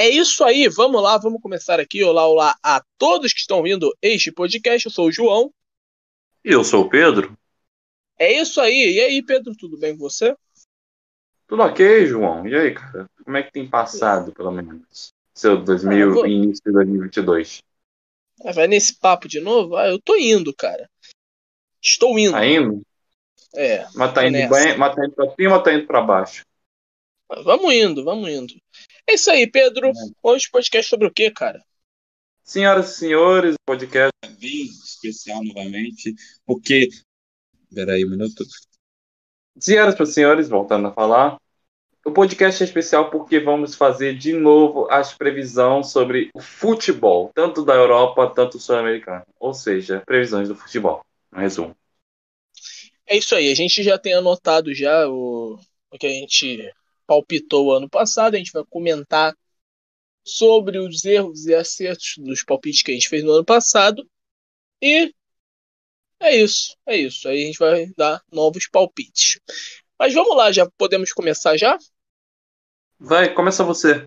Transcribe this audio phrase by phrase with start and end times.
[0.00, 2.02] É isso aí, vamos lá, vamos começar aqui.
[2.02, 4.86] Olá, olá a todos que estão ouvindo este podcast.
[4.86, 5.52] Eu sou o João.
[6.42, 7.36] E eu sou o Pedro.
[8.18, 8.94] É isso aí.
[8.94, 10.34] E aí, Pedro, tudo bem com você?
[11.46, 12.48] Tudo ok, João.
[12.48, 13.10] E aí, cara?
[13.22, 15.12] Como é que tem passado, pelo menos?
[15.34, 16.26] Seu 2000 ah, vou...
[16.26, 17.62] início de 2022.
[18.42, 19.76] Ah, vai nesse papo de novo?
[19.76, 20.88] Ah, eu tô indo, cara.
[21.82, 22.32] Estou indo.
[22.32, 22.80] Tá indo?
[23.54, 23.86] É.
[23.94, 26.42] Mas tá indo bem, mas tá indo pra cima ou tá indo pra baixo?
[27.44, 28.54] Vamos indo, vamos indo.
[29.10, 29.88] É isso aí, Pedro.
[29.88, 29.92] É.
[30.22, 31.60] Hoje podcast sobre o quê, cara?
[32.44, 36.14] Senhoras e senhores, podcast é bem especial novamente,
[36.46, 36.88] porque.
[37.74, 38.44] Peraí um minuto.
[39.58, 41.40] Senhoras e senhores, voltando a falar,
[42.06, 47.64] o podcast é especial porque vamos fazer de novo as previsões sobre o futebol, tanto
[47.64, 49.24] da Europa, tanto sul-americano.
[49.40, 51.04] Ou seja, previsões do futebol.
[51.34, 51.76] Um resumo.
[53.08, 55.58] É isso aí, a gente já tem anotado já o,
[55.90, 56.72] o que a gente
[57.10, 59.36] palpitou ano passado, a gente vai comentar
[60.24, 64.08] sobre os erros e acertos dos palpites que a gente fez no ano passado.
[64.80, 65.12] E
[66.20, 67.28] é isso, é isso.
[67.28, 69.40] Aí a gente vai dar novos palpites.
[69.98, 71.76] Mas vamos lá, já podemos começar já?
[72.96, 74.06] Vai, começa você.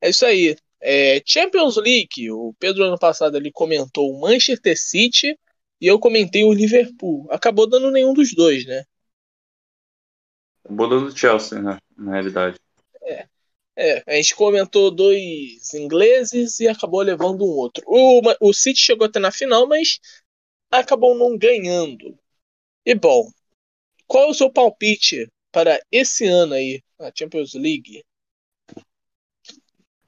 [0.00, 0.56] É isso aí.
[0.80, 5.38] É, Champions League, o Pedro ano passado ele comentou o Manchester City
[5.80, 7.28] e eu comentei o Liverpool.
[7.30, 8.82] Acabou dando nenhum dos dois, né?
[10.64, 11.78] Acabou dando Chelsea, né?
[11.96, 12.58] na realidade.
[13.02, 13.26] É.
[13.74, 17.82] É, a gente comentou dois ingleses e acabou levando um outro.
[17.86, 19.98] O, o City chegou até na final, mas
[20.70, 22.18] acabou não ganhando.
[22.84, 23.30] E bom,
[24.06, 28.04] qual é o seu palpite para esse ano aí, na Champions League?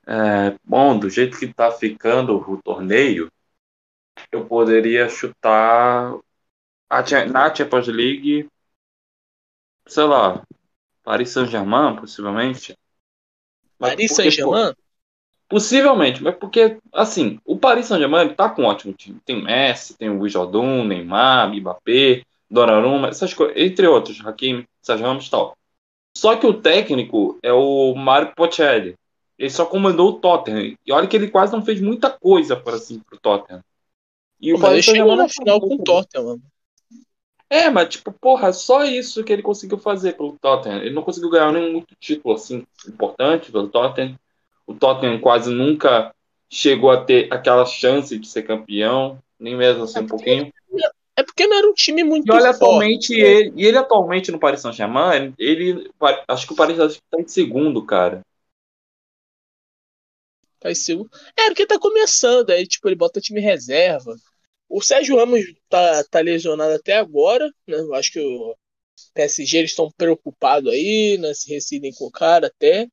[0.07, 3.33] É, bom, do jeito que tá ficando o torneio,
[4.31, 6.15] eu poderia chutar
[6.91, 8.47] a, na Champions League,
[9.87, 10.43] sei lá,
[11.03, 12.77] Paris Saint-Germain, possivelmente.
[13.79, 14.73] Paris Saint-Germain?
[15.49, 19.21] Possivelmente, mas porque, assim, o Paris Saint-Germain tá com um ótimo time.
[19.25, 25.27] Tem Messi, tem o Jordan, Neymar, Mbappé, Donnarumma, essas coisas, entre outros, Hakimi, Sérgio Ramos
[25.27, 25.57] e tal.
[26.17, 28.97] Só que o técnico é o Mário Pocelli.
[29.39, 30.77] Ele só comandou o Tottenham.
[30.87, 33.63] E olha que ele quase não fez muita coisa por assim pro Tottenham.
[34.41, 36.43] E o Paris Saint-Germain na final com o Tottenham, mano.
[37.55, 40.83] É, mas tipo, porra, só isso que ele conseguiu fazer pelo Tottenham.
[40.83, 44.19] Ele não conseguiu ganhar nenhum muito título assim importante pelo Tottenham.
[44.67, 46.13] O Tottenham quase nunca
[46.51, 50.53] chegou a ter aquela chance de ser campeão, nem mesmo assim é um pouquinho.
[51.15, 52.57] É porque não era um time muito e olha, forte.
[52.57, 53.19] Atualmente, né?
[53.19, 55.89] ele, e ele atualmente no Paris Saint-Germain, ele,
[56.27, 58.21] acho que o Paris está em segundo, cara.
[60.59, 61.09] Tá em segundo.
[61.37, 64.17] É, porque tá começando, aí tipo, ele bota time reserva.
[64.77, 67.79] O Sérgio Ramos tá, tá lesionado até agora, né?
[67.79, 68.57] Eu acho que o
[69.15, 71.33] PSG eles estão preocupados aí, né?
[71.33, 72.89] Se residem com o cara até.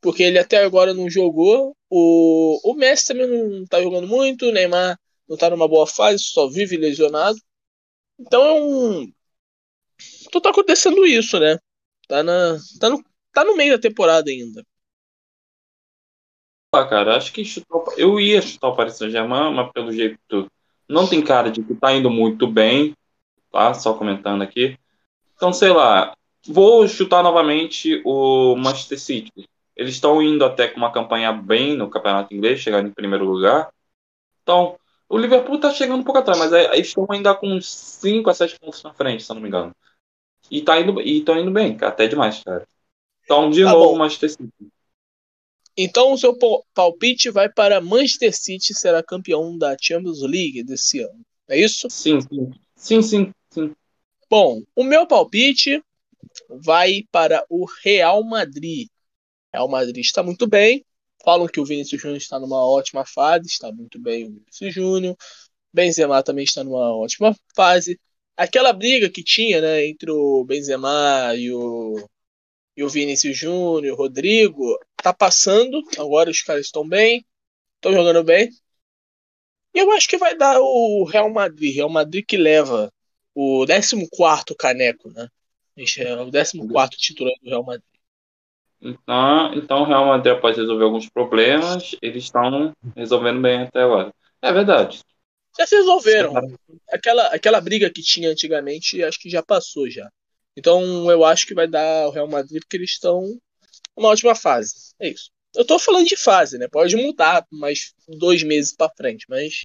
[0.00, 1.76] Porque ele até agora não jogou.
[1.90, 4.46] O, o Messi também não tá jogando muito.
[4.46, 7.38] O Neymar não tá numa boa fase, só vive lesionado.
[8.18, 9.12] Então é um.
[10.26, 11.58] Então tá acontecendo isso, né?
[12.08, 14.64] Tá, na, tá, no, tá no meio da temporada ainda.
[16.72, 20.50] Ah, cara, acho que chutou, eu ia chutar o Paris Saint-Germain, mas pelo jeito
[20.88, 22.94] não tem cara de que tá indo muito bem,
[23.52, 23.74] tá?
[23.74, 24.78] Só comentando aqui.
[25.36, 26.14] Então, sei lá,
[26.46, 29.48] vou chutar novamente o Manchester City.
[29.76, 33.70] Eles estão indo até com uma campanha bem no campeonato inglês, chegando em primeiro lugar.
[34.42, 34.76] Então,
[35.08, 38.34] o Liverpool tá chegando um pouco atrás, mas eles estão ainda com uns 5 a
[38.34, 39.72] 7 pontos na frente, se eu não me engano.
[40.50, 42.66] E tá indo, e estão indo bem, até demais, cara.
[43.24, 44.52] Então, de tá novo, o Manchester City.
[45.80, 46.36] Então o seu
[46.74, 51.24] palpite vai para Manchester City será campeão da Champions League desse ano.
[51.48, 51.88] É isso?
[51.88, 52.50] Sim, sim.
[52.74, 53.76] Sim, sim, sim.
[54.28, 55.80] Bom, o meu palpite
[56.48, 58.88] vai para o Real Madrid.
[59.54, 60.84] Real Madrid está muito bem.
[61.24, 65.16] Falam que o Vinícius Júnior está numa ótima fase, está muito bem o Vinícius Júnior.
[65.72, 68.00] Benzema também está numa ótima fase.
[68.36, 72.04] Aquela briga que tinha, né, entre o Benzema e o
[72.78, 75.82] e o Vinícius Júnior, o Rodrigo, tá passando.
[75.98, 77.26] Agora os caras estão bem,
[77.74, 78.50] estão jogando bem.
[79.74, 81.74] E eu acho que vai dar o Real Madrid.
[81.74, 82.88] Real Madrid que leva
[83.34, 84.06] o 14
[84.56, 85.26] caneco, né?
[85.76, 87.82] É o 14 titular do Real Madrid.
[88.80, 94.14] Então, então o Real Madrid após resolver alguns problemas, eles estão resolvendo bem até agora.
[94.40, 95.00] É verdade.
[95.58, 96.32] Já se resolveram.
[96.92, 100.08] Aquela, aquela briga que tinha antigamente, acho que já passou já.
[100.58, 103.40] Então eu acho que vai dar o Real Madrid porque eles estão
[103.96, 104.92] numa ótima fase.
[104.98, 105.30] É isso.
[105.54, 106.66] Eu tô falando de fase, né?
[106.66, 109.64] Pode mudar mais dois meses para frente, mas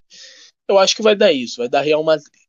[0.67, 2.43] eu acho que vai dar isso, vai dar Real Madrid.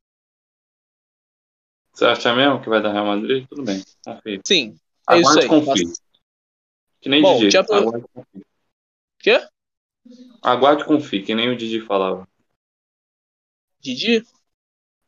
[1.90, 3.46] Você acha mesmo que vai dar Real Madrid?
[3.48, 4.42] Tudo bem, confio.
[4.44, 4.76] Sim,
[5.08, 5.48] é Aguarde isso aí.
[5.48, 5.92] confio.
[7.00, 7.50] Que nem Bom, DJ.
[7.50, 8.04] Champions...
[9.20, 9.48] Quê?
[10.42, 12.28] Aguarde confie, que nem o Didi falava.
[13.80, 14.22] Didi?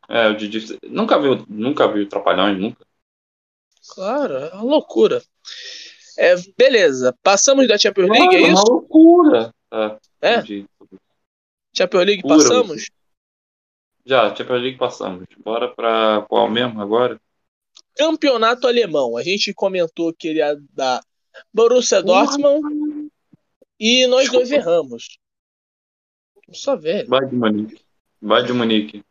[0.08, 0.78] É, o Didi.
[0.84, 2.85] Nunca viu, nunca viu Trapalhões, nunca.
[3.94, 5.22] Claro, é uma loucura.
[6.18, 8.64] É, beleza, passamos da Champions League, Mano, é uma isso?
[8.70, 9.54] loucura.
[9.72, 10.42] É, É?
[11.76, 12.90] Champions League passamos?
[14.04, 15.26] Já, Champions League passamos.
[15.44, 17.20] Bora pra qual mesmo agora?
[17.96, 19.16] Campeonato alemão.
[19.16, 21.00] A gente comentou que ele ia dar
[21.52, 23.10] Borussia Dortmund
[23.78, 25.18] e nós dois erramos.
[26.52, 27.08] Só velho.
[27.08, 27.80] Vai de Munique.
[28.22, 29.02] Vai de Munique.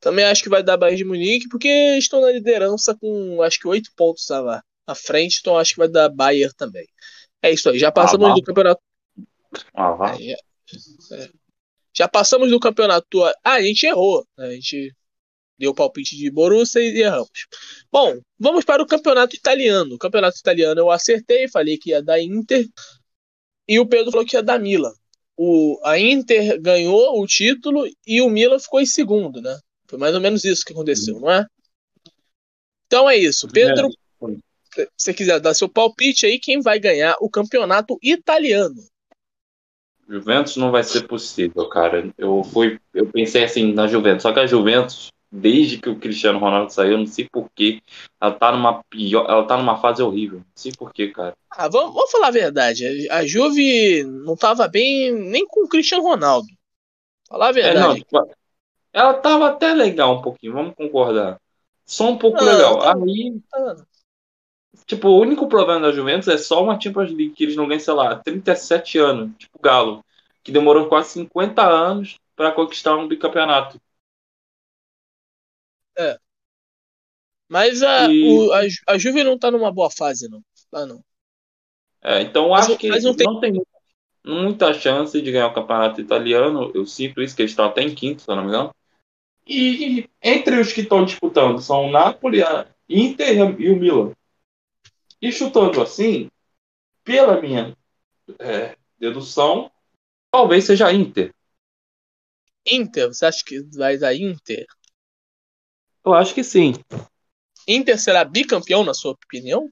[0.00, 1.68] Também acho que vai dar Bayern de Munique, porque
[1.98, 5.88] estão na liderança com acho que oito pontos à, à frente, então acho que vai
[5.88, 6.86] dar Bayern também.
[7.42, 8.80] É isso aí, já passamos Ah, do campeonato.
[9.74, 10.16] Ah.
[10.20, 11.30] É, é.
[11.96, 13.06] Já passamos do campeonato.
[13.42, 14.24] Ah, a gente errou.
[14.36, 14.46] né?
[14.48, 14.94] A gente
[15.58, 17.28] deu o palpite de Borussia e erramos.
[17.90, 19.96] Bom, vamos para o campeonato italiano.
[19.96, 22.68] O campeonato italiano eu acertei, falei que ia dar Inter.
[23.66, 24.92] E o Pedro falou que ia dar Milan.
[25.36, 29.58] O, a Inter ganhou o título e o Milan ficou em segundo, né?
[29.88, 31.46] Foi mais ou menos isso que aconteceu, não é?
[32.86, 33.48] Então é isso.
[33.48, 38.82] Pedro, se você quiser dar seu palpite aí, quem vai ganhar o campeonato italiano?
[40.08, 42.10] Juventus não vai ser possível, cara.
[42.16, 46.38] Eu fui, eu pensei assim na Juventus, só que a Juventus, desde que o Cristiano
[46.38, 47.82] Ronaldo saiu, eu não sei porquê,
[48.18, 50.38] ela tá numa pior, ela tá numa fase horrível.
[50.38, 51.34] Não sei porquê, cara.
[51.50, 53.08] Ah, vamos, vamos falar a verdade.
[53.10, 56.48] A Juve não tava bem nem com o Cristiano Ronaldo.
[57.28, 58.06] Falar a É, não, verdade.
[58.92, 61.40] Ela tava até legal um pouquinho, vamos concordar.
[61.86, 62.82] Só um pouco Ah, legal.
[62.82, 63.86] tá- Aí, Ah,
[64.86, 67.80] tipo, o único problema da Juventus é só uma Champions League que eles não ganham,
[67.80, 70.04] sei lá, 37 anos, tipo o Galo,
[70.42, 73.80] que demorou quase 50 anos pra conquistar um bicampeonato.
[77.48, 78.60] Mas a, E- o- a,
[78.94, 80.42] a Juve não tá numa boa fase, não.
[80.70, 81.02] Tá, não.
[82.02, 83.52] É, então eu Mas acho que mas não não tem- tem...
[84.24, 86.72] muita chance de ganhar o campeonato italiano.
[86.74, 88.74] Eu sinto isso, que eles estão até em quinto, se eu não me engano.
[89.48, 94.12] E, entre os que estão disputando são o Napoli, a Inter e o Milan.
[95.22, 96.30] E chutando assim,
[97.02, 97.74] pela minha
[98.38, 99.72] é, dedução,
[100.30, 101.32] talvez seja a Inter.
[102.66, 104.66] Inter, você acha que vai dar Inter?
[106.04, 106.74] Eu acho que sim.
[107.66, 109.70] Inter será bicampeão, na sua opinião?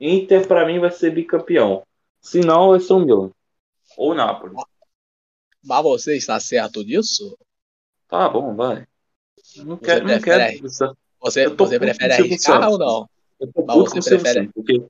[0.00, 1.86] Inter, para mim, vai ser bicampeão.
[2.20, 3.30] Se não, vai ser o Milan.
[3.96, 4.56] Ou o Napoli.
[5.62, 7.38] Mas você está certo disso?
[8.08, 8.86] Tá bom, vai.
[9.64, 10.62] Não quero, não quero.
[11.20, 13.08] Você, você prefere arriscar ou não?
[13.40, 14.82] Eu tô Mas você prefere- porque,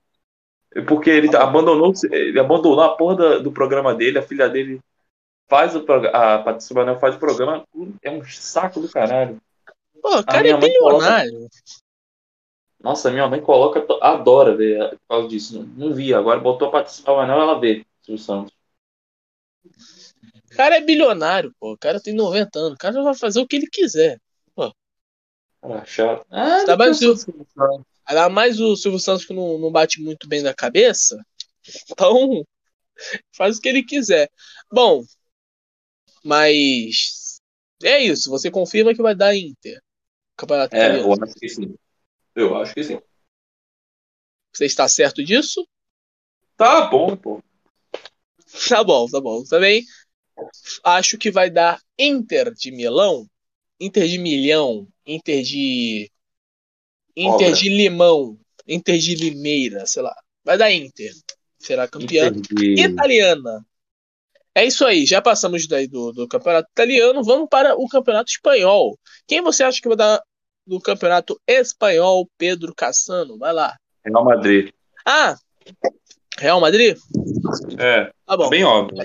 [0.86, 4.80] porque ele Tá abandonou, ele abandonou a porra da- do programa dele, a filha dele
[5.48, 7.64] faz o programa, a Patrícia Banel faz o programa,
[8.02, 9.40] é um saco do caralho.
[10.02, 11.48] Pô, o cara é coloca- bilionário.
[12.80, 15.58] Nossa, minha mãe coloca, adora ver por causa disso.
[15.58, 18.52] Não, não via, agora botou a Patrícia Banel, ela vê, Silvio Santos.
[20.56, 21.72] O cara é bilionário, pô.
[21.72, 22.74] O cara tem 90 anos.
[22.74, 24.18] O cara vai fazer o que ele quiser.
[25.60, 26.26] Cara, chato.
[26.30, 27.84] Ah, Tá cara.
[28.06, 31.16] Ainda mais o Silvio Santos que não, não bate muito bem na cabeça.
[31.90, 32.44] Então,
[33.36, 34.30] faz o que ele quiser.
[34.72, 35.02] Bom,
[36.22, 37.40] mas
[37.82, 38.30] é isso.
[38.30, 39.80] Você confirma que vai dar Inter.
[40.36, 41.74] Campeonato É, eu acho que sim.
[42.34, 43.00] Eu acho que sim.
[44.52, 45.66] Você está certo disso?
[46.56, 47.42] Tá bom, pô.
[48.68, 49.42] Tá bom, tá bom.
[49.44, 49.84] Também
[50.84, 53.26] acho que vai dar Inter de Milão,
[53.80, 56.10] Inter de Milhão, Inter de.
[57.16, 57.52] Inter Obra.
[57.52, 58.38] de Limão,
[58.68, 60.14] Inter de Limeira, sei lá.
[60.44, 61.12] Vai dar Inter.
[61.58, 62.74] Será campeã Entendi.
[62.80, 63.64] italiana.
[64.54, 68.98] É isso aí, já passamos daí do, do campeonato italiano, vamos para o campeonato espanhol.
[69.26, 70.22] Quem você acha que vai dar
[70.66, 73.36] do campeonato espanhol, Pedro Cassano?
[73.38, 73.76] Vai lá.
[74.04, 74.70] Real Madrid.
[75.04, 75.36] Ah,
[76.38, 76.96] Real Madrid?
[77.78, 78.48] É, Tá bom.
[78.48, 78.96] bem óbvio.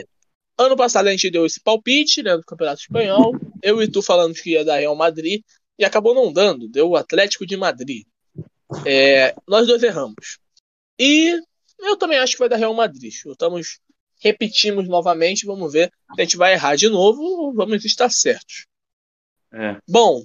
[0.58, 3.34] Ano passado a gente deu esse palpite né, do Campeonato Espanhol.
[3.62, 5.42] Eu e tu falando que ia dar Real Madrid
[5.78, 8.06] e acabou não dando, deu o Atlético de Madrid.
[8.86, 10.38] É, nós dois erramos.
[11.00, 11.40] E
[11.80, 13.12] eu também acho que vai dar Real Madrid.
[13.12, 13.80] Chutamos,
[14.20, 18.68] repetimos novamente, vamos ver se a gente vai errar de novo ou vamos estar certos.
[19.54, 19.78] É.
[19.88, 20.24] Bom,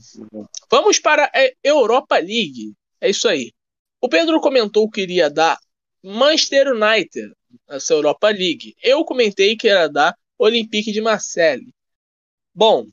[0.70, 2.74] vamos para a Europa League.
[3.00, 3.52] É isso aí.
[4.00, 5.58] O Pedro comentou que iria dar
[6.02, 7.32] Manchester United
[7.68, 8.74] nessa Europa League.
[8.82, 11.72] Eu comentei que era dar Olympique de Marseille.
[12.54, 12.86] Bom,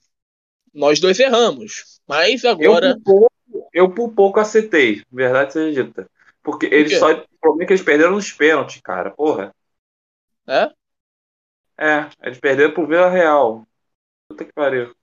[0.73, 1.99] nós dois erramos.
[2.07, 2.89] Mas agora.
[2.89, 6.09] Eu por, pouco, eu por pouco acertei, verdade seja dita.
[6.41, 7.11] Porque eles só.
[7.11, 9.11] O problema é que eles perderam nos pênaltis, cara.
[9.11, 9.53] Porra.
[10.47, 10.69] É?
[11.77, 13.65] É, eles perderam pro Vila Real.
[14.27, 14.93] Puta que pariu.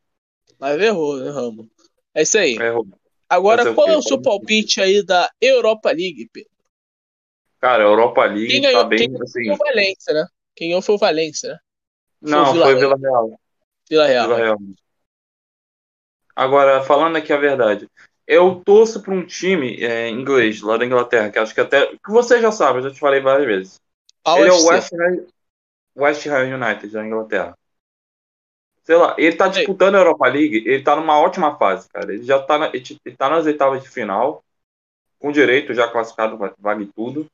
[0.58, 1.66] Mas errou, erramos.
[2.14, 2.56] É isso aí.
[2.56, 2.86] Errou.
[3.28, 6.49] Agora, qual é o seu palpite aí da Europa League, Pedro?
[7.60, 9.44] Cara, a Europa League Quem tá ganhou, bem quem assim.
[9.44, 10.26] foi o Valência, né?
[10.54, 11.58] Quem ganhou foi o Valência, né?
[12.20, 12.76] Não, Vila foi.
[12.76, 13.40] Vila Real.
[13.88, 14.28] Vila Real.
[14.28, 14.58] Vila Real.
[16.34, 17.88] Agora, falando aqui a verdade,
[18.26, 21.86] eu torço para um time é, inglês lá da Inglaterra, que acho que até.
[21.86, 23.80] que você já sabe, eu já te falei várias vezes.
[24.34, 24.64] Ele é o.
[24.66, 25.26] West Ham,
[25.96, 27.54] West Ham United da Inglaterra.
[28.82, 32.12] Sei lá, ele tá disputando a Europa League, ele tá numa ótima fase, cara.
[32.12, 34.42] Ele já tá, na, ele tá nas oitavas de final,
[35.18, 37.26] com direito já classificado, va- vale tudo.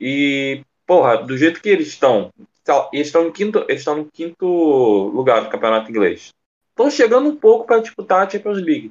[0.00, 2.32] E, porra, do jeito que eles estão,
[2.64, 6.32] tá, eles estão em quinto, eles estão no quinto lugar do campeonato inglês.
[6.70, 8.90] Estão chegando um pouco para disputar a Champions League,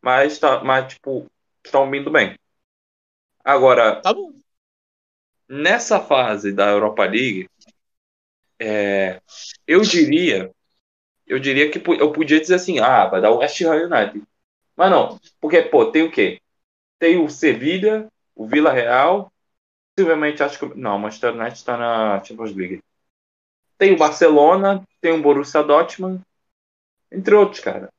[0.00, 1.26] mas, tá, mas tipo,
[1.64, 2.38] estão vindo bem.
[3.44, 4.14] Agora, Tá
[5.48, 7.48] nessa fase da Europa League,
[8.60, 9.20] é,
[9.66, 10.50] eu diria,
[11.26, 14.22] eu diria que eu podia dizer assim, ah, vai dar o West Ham United.
[14.76, 16.40] Mas não, porque, pô, tem o quê?
[16.98, 19.32] Tem o Sevilha, o Vila Real,
[19.98, 22.80] possivelmente acho que, não, o Manchester United está na Champions League.
[23.76, 26.22] Tem o Barcelona, tem o Borussia Dortmund,
[27.10, 27.92] entre outros, cara.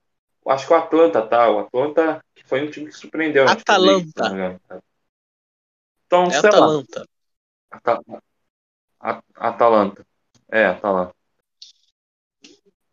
[0.47, 1.49] Acho que o Atlanta, tá?
[1.49, 3.45] O Atlanta que foi um time que surpreendeu.
[3.49, 4.81] Champions League, cara.
[6.07, 6.57] Então, É sei lá.
[6.57, 7.05] Atalanta.
[7.69, 8.01] Ata-
[8.99, 10.05] A- Atalanta.
[10.49, 11.13] É, Atalanta.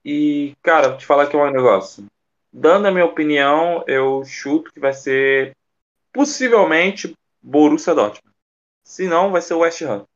[0.04, 2.04] E, cara, vou te falar aqui um negócio.
[2.52, 5.56] Dando a minha opinião, eu chuto que vai ser
[6.12, 8.25] possivelmente Borussia Dortmund.
[8.86, 10.06] Se não, vai ser o West Ham.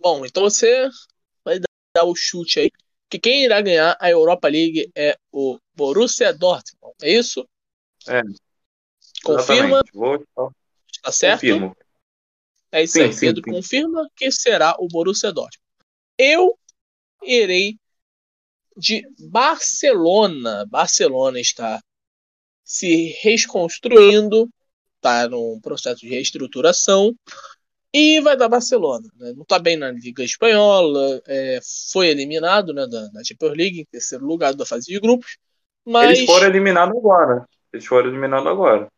[0.00, 0.88] Bom, então você
[1.44, 1.60] vai
[1.94, 2.70] dar o chute aí.
[3.08, 6.94] Que quem irá ganhar a Europa League é o Borussia Dortmund.
[7.00, 7.48] É isso?
[8.08, 8.20] É.
[9.22, 9.82] Confirma?
[9.94, 10.18] Vou,
[11.00, 11.42] Tá certo?
[11.42, 11.76] confirmo.
[12.72, 13.12] É isso Sim, aí.
[13.12, 13.50] sim, Pedro sim.
[13.52, 15.62] confirma que será o Borussia Dortmund.
[16.18, 16.58] Eu
[17.22, 17.78] irei
[18.76, 20.66] de Barcelona.
[20.66, 21.80] Barcelona está
[22.64, 24.50] se reconstruindo,
[24.98, 27.14] está num processo de reestruturação
[27.92, 29.08] e vai dar Barcelona.
[29.16, 29.32] né?
[29.34, 31.58] Não está bem na Liga Espanhola, é,
[31.90, 35.38] foi eliminado né, da, da Champions League em terceiro lugar da fase de grupos.
[35.86, 37.48] Mas Eles foram eliminados agora.
[37.72, 38.88] Eles foram eliminados agora.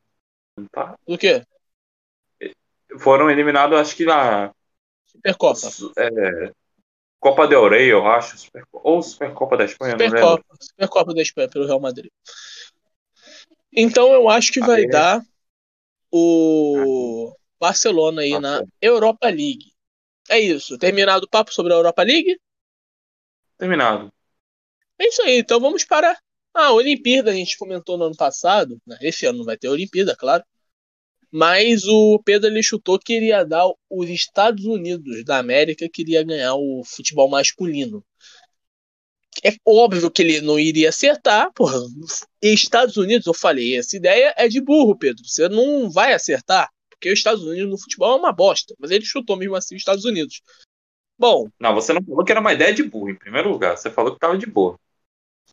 [0.72, 0.94] Tá?
[1.06, 1.42] do que?
[2.98, 4.52] Foram eliminados, acho que na
[5.06, 5.60] Supercopa.
[5.96, 6.52] é,
[7.20, 8.36] Copa del Rey, eu acho.
[8.36, 9.92] Super- ou Supercopa da Espanha.
[9.92, 12.10] Supercopa, Supercopa da Espanha pelo Real Madrid.
[13.72, 15.22] Então eu acho que vai Aí- dar
[16.10, 18.62] o Barcelona aí na.
[18.80, 19.72] Europa League.
[20.28, 20.78] É isso.
[20.78, 22.38] Terminado o papo sobre a Europa League?
[23.58, 24.12] Terminado.
[24.98, 25.38] É isso aí.
[25.38, 26.16] Então vamos para
[26.54, 27.30] a Olimpíada.
[27.30, 28.80] A gente comentou no ano passado.
[28.86, 28.96] né?
[29.00, 30.44] Esse ano não vai ter Olimpíada, claro.
[31.32, 36.24] Mas o Pedro ele chutou que iria dar os Estados Unidos da América que iria
[36.24, 38.04] ganhar o futebol masculino.
[39.44, 41.78] É óbvio que ele não iria acertar, porra.
[42.42, 45.24] Estados Unidos, eu falei, essa ideia é de burro, Pedro.
[45.24, 48.74] Você não vai acertar, porque os Estados Unidos no futebol é uma bosta.
[48.78, 50.42] Mas ele chutou mesmo assim os Estados Unidos.
[51.18, 53.76] Bom, Não, você não falou que era uma ideia de burro, em primeiro lugar.
[53.76, 54.78] Você falou que tava de boa.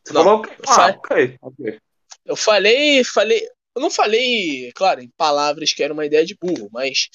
[0.04, 0.50] Você Não, falou que.
[0.66, 1.80] Ah, falei- ok, ok.
[2.26, 6.70] eu falei, falei, eu não falei, claro, em palavras que era uma ideia de burro,
[6.72, 7.10] mas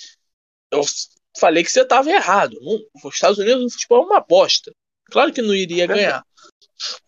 [0.71, 0.83] eu
[1.39, 2.59] falei que você estava errado.
[2.61, 4.73] Não, os Estados Unidos no futebol é uma bosta.
[5.07, 6.23] Claro que não iria ganhar.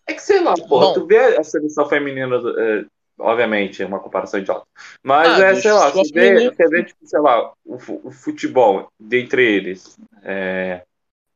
[0.07, 0.93] É que sei lá, porra, Bom.
[0.93, 2.85] tu vê a seleção feminina, é,
[3.19, 4.65] obviamente, é uma comparação idiota.
[5.03, 7.77] Mas Ah, é, sei lá, você vê, você vê, tipo, sei lá, o,
[8.07, 10.83] o futebol dentre eles, é,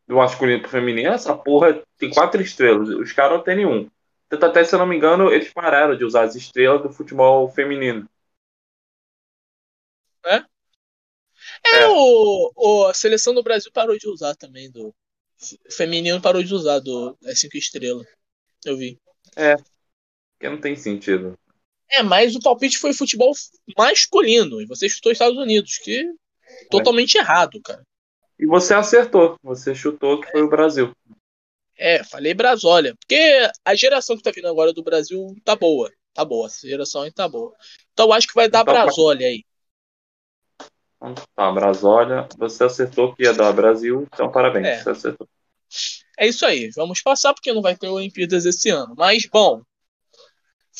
[0.08, 3.89] do masculino pro feminino, essa porra tem quatro estrelas, os caras não tem nenhum.
[4.29, 7.50] Tanto até, se eu não me engano, eles pararam de usar as estrelas do futebol
[7.50, 8.08] feminino.
[10.25, 10.43] É,
[11.65, 11.88] É.
[11.88, 14.69] O, o- a seleção do Brasil parou de usar também.
[14.72, 18.05] Do, o feminino parou de usar do, das cinco estrelas.
[18.66, 19.00] Eu vi.
[20.39, 21.38] Que não tem sentido.
[21.92, 23.34] É, mas o palpite foi futebol
[23.78, 24.62] masculino.
[24.62, 27.84] E você chutou Estados Unidos, que é totalmente errado, cara.
[28.38, 30.92] E você acertou, você chutou que foi o Brasil.
[31.75, 32.96] É, falei Brasólia.
[32.96, 35.92] Porque a geração que tá vindo agora do Brasil tá boa.
[36.13, 37.54] Tá boa, essa geração aí tá boa.
[37.94, 39.44] Então eu acho que vai dar Então, Brasólia aí.
[40.98, 44.84] Então, tá, Brasólia, você acertou que ia dar Brasil, então parabéns, É.
[44.84, 45.28] você acertou.
[46.19, 46.69] É isso aí.
[46.75, 48.93] Vamos passar porque não vai ter Olimpíadas esse ano.
[48.97, 49.61] Mas, bom.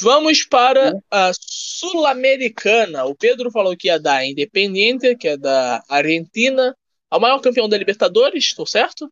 [0.02, 3.06] Vamos para a Sul-Americana.
[3.06, 6.76] O Pedro falou que ia dar Independiente, que é da Argentina.
[7.10, 9.10] O maior campeão da Libertadores, estou certo?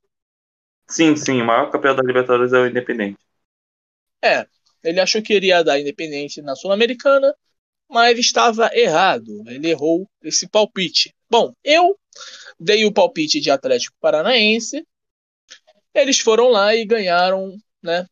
[0.89, 3.17] Sim, sim, o maior campeão da Libertadores é o Independente.
[4.21, 4.45] É.
[4.83, 7.33] Ele achou que iria dar Independente na Sul-Americana,
[7.89, 9.43] mas estava errado.
[9.47, 11.15] Ele errou esse palpite.
[11.29, 11.97] Bom, eu
[12.59, 14.85] dei o palpite de Atlético Paranaense.
[15.97, 18.05] Eles foram lá e ganharam né,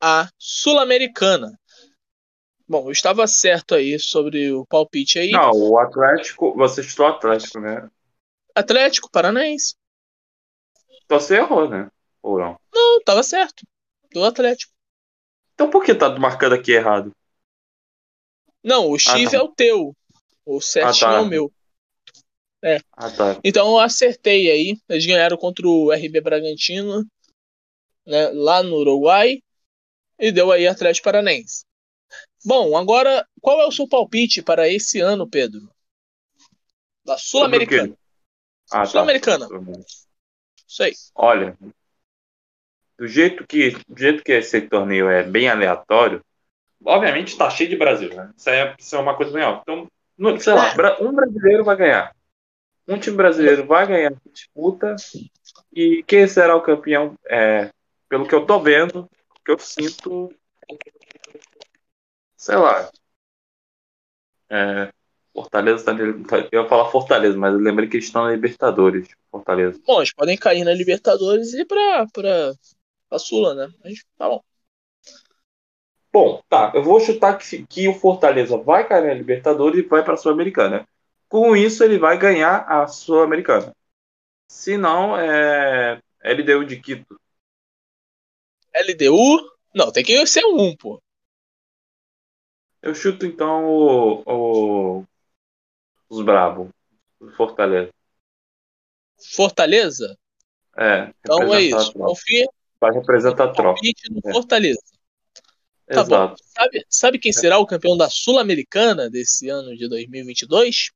[0.00, 1.58] a Sul-Americana.
[2.68, 5.32] Bom, eu estava certo aí sobre o palpite aí.
[5.32, 6.54] Não, o Atlético.
[6.56, 7.90] Você o Atlético, né?
[8.54, 9.74] Atlético Paranaense.
[11.04, 11.90] Então você errou, né?
[12.22, 12.56] Ou não?
[12.72, 13.66] Não, tava certo.
[14.12, 14.72] Do Atlético.
[15.54, 17.10] Então por que tá marcando aqui errado?
[18.62, 19.36] Não, o X Ah, tá.
[19.36, 19.96] é o teu.
[20.46, 21.16] O certinho Ah, tá.
[21.16, 21.52] é o meu.
[22.62, 23.40] Ah, tá.
[23.42, 24.78] Então eu acertei aí.
[24.88, 27.04] Eles ganharam contra o RB Bragantino,
[28.06, 29.42] né, lá no Uruguai.
[30.18, 31.64] E deu aí Atlético Paranaense.
[32.44, 35.70] Bom, agora, qual é o seu palpite para esse ano, Pedro?
[37.04, 37.94] Da Sul-Americana.
[38.70, 38.86] Ah, tá.
[38.86, 39.48] Sul-Americana.
[40.68, 40.92] Isso aí.
[41.14, 41.56] Olha,
[42.98, 46.22] do jeito que, do jeito que esse torneio é bem aleatório,
[46.84, 48.30] obviamente tá cheio de Brasil, né?
[48.36, 49.62] Isso é, isso é uma coisa bem óbvia.
[49.62, 49.88] Então,
[50.18, 51.02] não- sei lá, É.
[51.02, 52.14] um brasileiro vai ganhar.
[52.90, 54.96] Um time brasileiro vai ganhar a disputa.
[55.72, 57.14] E quem será o campeão?
[57.28, 57.70] É,
[58.08, 59.08] pelo que eu tô vendo,
[59.44, 60.34] que eu sinto.
[62.36, 62.90] Sei lá.
[64.50, 64.92] É,
[65.32, 69.08] Fortaleza tá, tá- Eu ia falar Fortaleza, mas eu lembrei que eles estão na Libertadores.
[69.30, 69.80] Fortaleza.
[69.86, 72.52] Bom, eles podem cair na Libertadores e ir pra, pra,
[73.08, 73.72] pra Sula, né?
[73.84, 74.42] Mas tá bom.
[76.12, 76.72] Bom, tá.
[76.74, 80.16] Eu vou chutar que, que o Fortaleza vai cair na Libertadores e vai para a
[80.16, 80.84] Sul-Americana.
[81.30, 83.72] Com isso, ele vai ganhar a Sul-Americana.
[84.50, 87.18] Se não, é LDU de Quito.
[88.74, 89.38] LDU?
[89.72, 91.00] Não, tem que ser um, pô.
[92.82, 94.22] Eu chuto então o,
[94.98, 95.04] o-
[96.08, 96.70] os Brabo.
[97.20, 97.92] o Fortaleza.
[99.36, 100.18] Fortaleza?
[100.76, 101.92] É, Então é isso.
[101.92, 102.46] Confia
[102.80, 104.32] Vai representar a palpite no É.
[104.32, 104.80] Fortaleza.
[105.86, 106.14] Tá bom.
[106.14, 106.42] Exato.
[106.44, 110.90] Sabe, sabe quem será o campeão da Sul-Americana desse ano de 2022?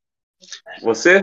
[0.83, 1.23] Você?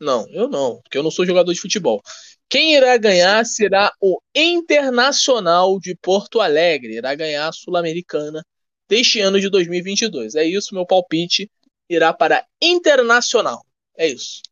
[0.00, 2.02] Não, eu não, porque eu não sou jogador de futebol.
[2.48, 6.96] Quem irá ganhar será o Internacional de Porto Alegre.
[6.96, 8.44] Irá ganhar a Sul-Americana
[8.88, 10.34] deste ano de 2022.
[10.34, 11.50] É isso, meu palpite
[11.88, 13.64] irá para Internacional.
[13.96, 14.42] É isso.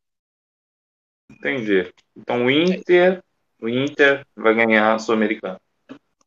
[1.30, 1.92] Entendi.
[2.16, 3.22] Então o Inter,
[3.60, 5.60] o Inter vai ganhar a Sul-Americana.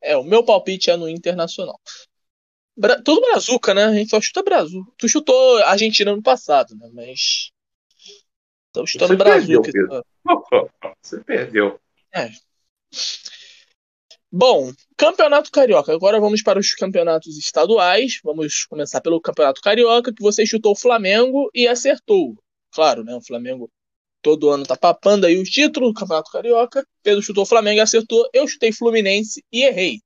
[0.02, 1.80] É, o meu palpite é no Internacional.
[2.78, 3.86] Bra tudo brazuca, né?
[3.86, 4.86] A gente só chuta Brasil.
[4.98, 6.90] Tu chutou Argentina no passado, né?
[6.94, 7.52] Mas.
[8.74, 9.62] Tô chutando Você perdeu.
[11.02, 11.80] Você perdeu.
[14.30, 15.94] Bom, Campeonato Carioca.
[15.94, 18.20] Agora vamos para os campeonatos estaduais.
[18.22, 22.36] Vamos começar pelo Campeonato Carioca, que você chutou o Flamengo e acertou.
[22.72, 23.16] Claro, né?
[23.16, 23.72] O Flamengo
[24.22, 26.86] todo ano tá papando aí o título do Campeonato Carioca.
[27.02, 28.28] Pedro chutou o Flamengo e acertou.
[28.34, 30.02] Eu chutei Fluminense e errei.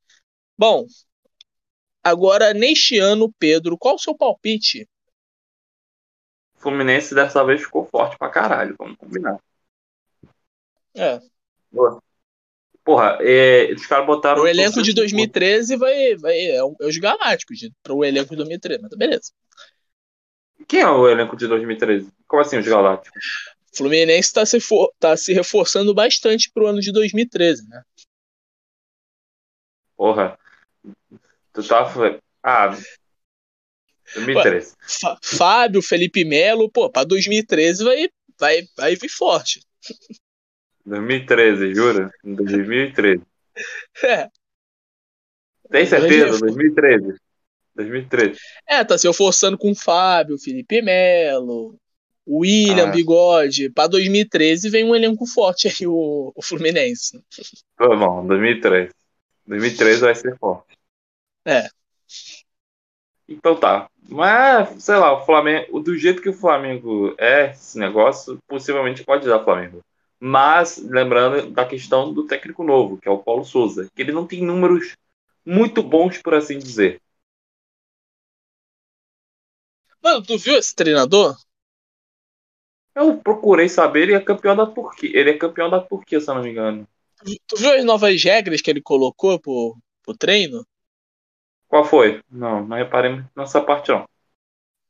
[0.56, 0.86] Bom,
[2.04, 4.88] agora neste ano, Pedro, qual o seu palpite?
[6.58, 9.38] O Fluminense dessa vez ficou forte pra caralho, vamos combinar.
[10.96, 11.20] É,
[12.84, 14.42] Porra, é, os caras botaram.
[14.42, 18.38] o elenco de torcedor- 2013 vai, vai é, é os Galácticos para o elenco de
[18.38, 19.32] 2013, mas tá beleza.
[20.68, 22.12] Quem é o elenco de 2013?
[22.28, 23.24] Como assim, os Galácticos?
[23.74, 27.82] Fluminense está se, for- tá se reforçando bastante pro ano de 2013, né?
[29.96, 30.38] Porra.
[31.62, 32.20] Tu tá.
[32.44, 32.78] Ah.
[34.16, 34.74] 2013.
[35.02, 39.62] Fá- Fábio, Felipe Melo, pô, pra 2013 vai, vai, vai vir forte.
[40.86, 42.10] 2013, jura?
[42.24, 43.22] 2013.
[44.04, 44.28] É,
[45.70, 46.26] Tem certeza?
[46.26, 47.18] Grande 2013.
[47.76, 48.40] 2013.
[48.68, 51.78] é, tá se reforçando com Fábio, Felipe Melo,
[52.28, 52.92] William, Ah.
[52.92, 53.70] Bigode.
[53.70, 57.22] Pra 2013 vem um elenco forte aí, o, o Fluminense.
[57.78, 58.92] Tá bom, 2013.
[59.46, 60.78] 2013 vai ser forte.
[61.50, 61.68] É.
[63.28, 63.90] Então tá.
[64.08, 69.28] Mas, sei lá, o Flamengo, do jeito que o Flamengo é esse negócio, possivelmente pode
[69.28, 69.82] dar Flamengo.
[70.20, 74.28] Mas, lembrando da questão do técnico novo, que é o Paulo Souza, que ele não
[74.28, 74.96] tem números
[75.46, 77.02] muito bons, por assim dizer.
[80.04, 81.36] Mano, tu viu esse treinador?
[82.96, 85.12] Eu procurei saber, ele é campeão da Turquia.
[85.14, 86.88] Ele é campeão da Turquia, se eu não me engano.
[87.48, 90.66] Tu viu as novas regras que ele colocou pro, pro treino?
[91.70, 92.22] Qual foi?
[92.30, 94.04] Não, não reparei nessa parte não.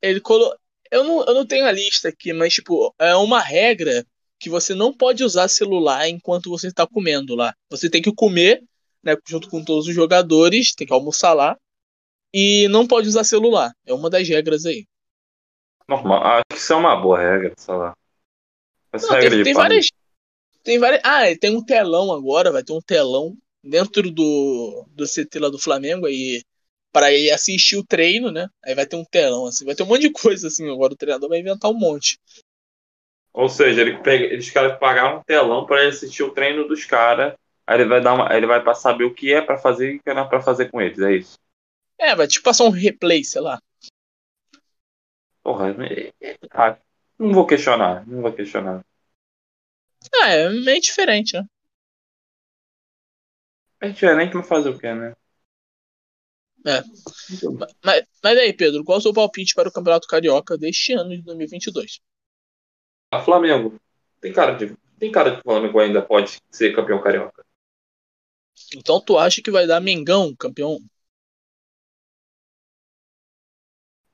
[0.01, 0.57] Ele colocou.
[0.89, 4.03] Eu não, eu não tenho a lista aqui, mas, tipo, é uma regra
[4.39, 7.53] que você não pode usar celular enquanto você está comendo lá.
[7.69, 8.63] Você tem que comer,
[9.03, 11.55] né, junto com todos os jogadores, tem que almoçar lá,
[12.33, 13.71] e não pode usar celular.
[13.85, 14.87] É uma das regras aí.
[15.87, 16.23] Normal.
[16.23, 17.93] Acho que isso é uma boa regra, sei lá.
[18.93, 19.87] Essa Não, regra tem, de tem várias.
[20.63, 21.01] Tem várias.
[21.03, 25.59] Ah, tem um telão agora, vai ter um telão dentro do, do CT lá do
[25.59, 26.41] Flamengo aí
[26.91, 28.47] para ir assistir o treino, né?
[28.63, 30.69] Aí vai ter um telão, assim, vai ter um monte de coisa assim.
[30.69, 32.17] Agora o treinador vai inventar um monte.
[33.33, 36.85] Ou seja, ele pega, eles caras pagaram um telão para ele assistir o treino dos
[36.85, 37.33] caras.
[37.65, 39.95] Aí ele vai dar uma, ele vai para saber o que é para fazer e
[39.97, 41.37] o que não é para fazer com eles, é isso.
[41.99, 43.59] É, vai tipo passar um replay, sei lá.
[45.43, 46.77] Porra, é- é- ah,
[47.17, 48.81] não vou questionar, não vou questionar.
[50.21, 51.43] Ah, é meio diferente, né?
[53.81, 55.13] É diferente, mas fazer o quê, né?
[56.65, 56.83] É.
[57.83, 61.11] Mas, mas aí, Pedro, qual é o seu palpite para o Campeonato Carioca deste ano
[61.11, 62.01] de 2022?
[63.11, 63.79] A Flamengo.
[64.19, 64.75] Tem cara de.
[64.99, 67.45] Tem cara que o Flamengo ainda pode ser campeão carioca.
[68.75, 70.77] Então tu acha que vai dar Mengão campeão?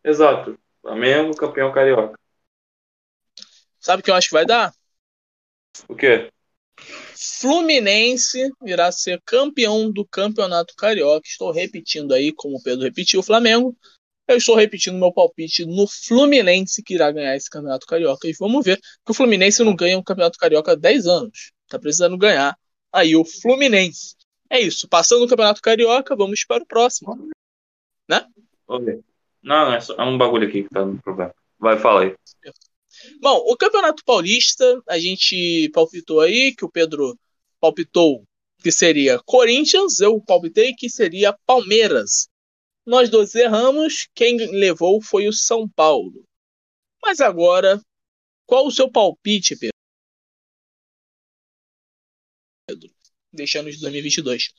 [0.03, 0.57] Exato.
[0.81, 2.17] Flamengo, campeão carioca.
[3.79, 4.71] Sabe o que eu acho que vai dar?
[5.89, 6.31] O quê?
[7.15, 11.27] Fluminense irá ser campeão do Campeonato Carioca.
[11.27, 13.75] Estou repetindo aí, como o Pedro repetiu, o Flamengo.
[14.27, 18.27] Eu estou repetindo meu palpite no Fluminense que irá ganhar esse Campeonato Carioca.
[18.27, 21.51] E vamos ver que o Fluminense não ganha um Campeonato Carioca há 10 anos.
[21.67, 22.57] Tá precisando ganhar
[22.91, 24.15] aí o Fluminense.
[24.49, 24.87] É isso.
[24.87, 27.29] Passando o Campeonato Carioca, vamos para o próximo.
[28.09, 28.25] Né?
[28.67, 29.03] Oi.
[29.43, 31.33] Não, é, só, é um bagulho aqui que tá no problema.
[31.59, 32.15] Vai, fala aí.
[33.21, 37.17] Bom, o Campeonato Paulista, a gente palpitou aí que o Pedro
[37.59, 38.23] palpitou
[38.61, 42.27] que seria Corinthians, eu palpitei que seria Palmeiras.
[42.85, 46.23] Nós dois erramos, quem levou foi o São Paulo.
[47.01, 47.79] Mas agora,
[48.45, 49.75] qual o seu palpite, Pedro?
[53.31, 54.53] Deixando de 2022.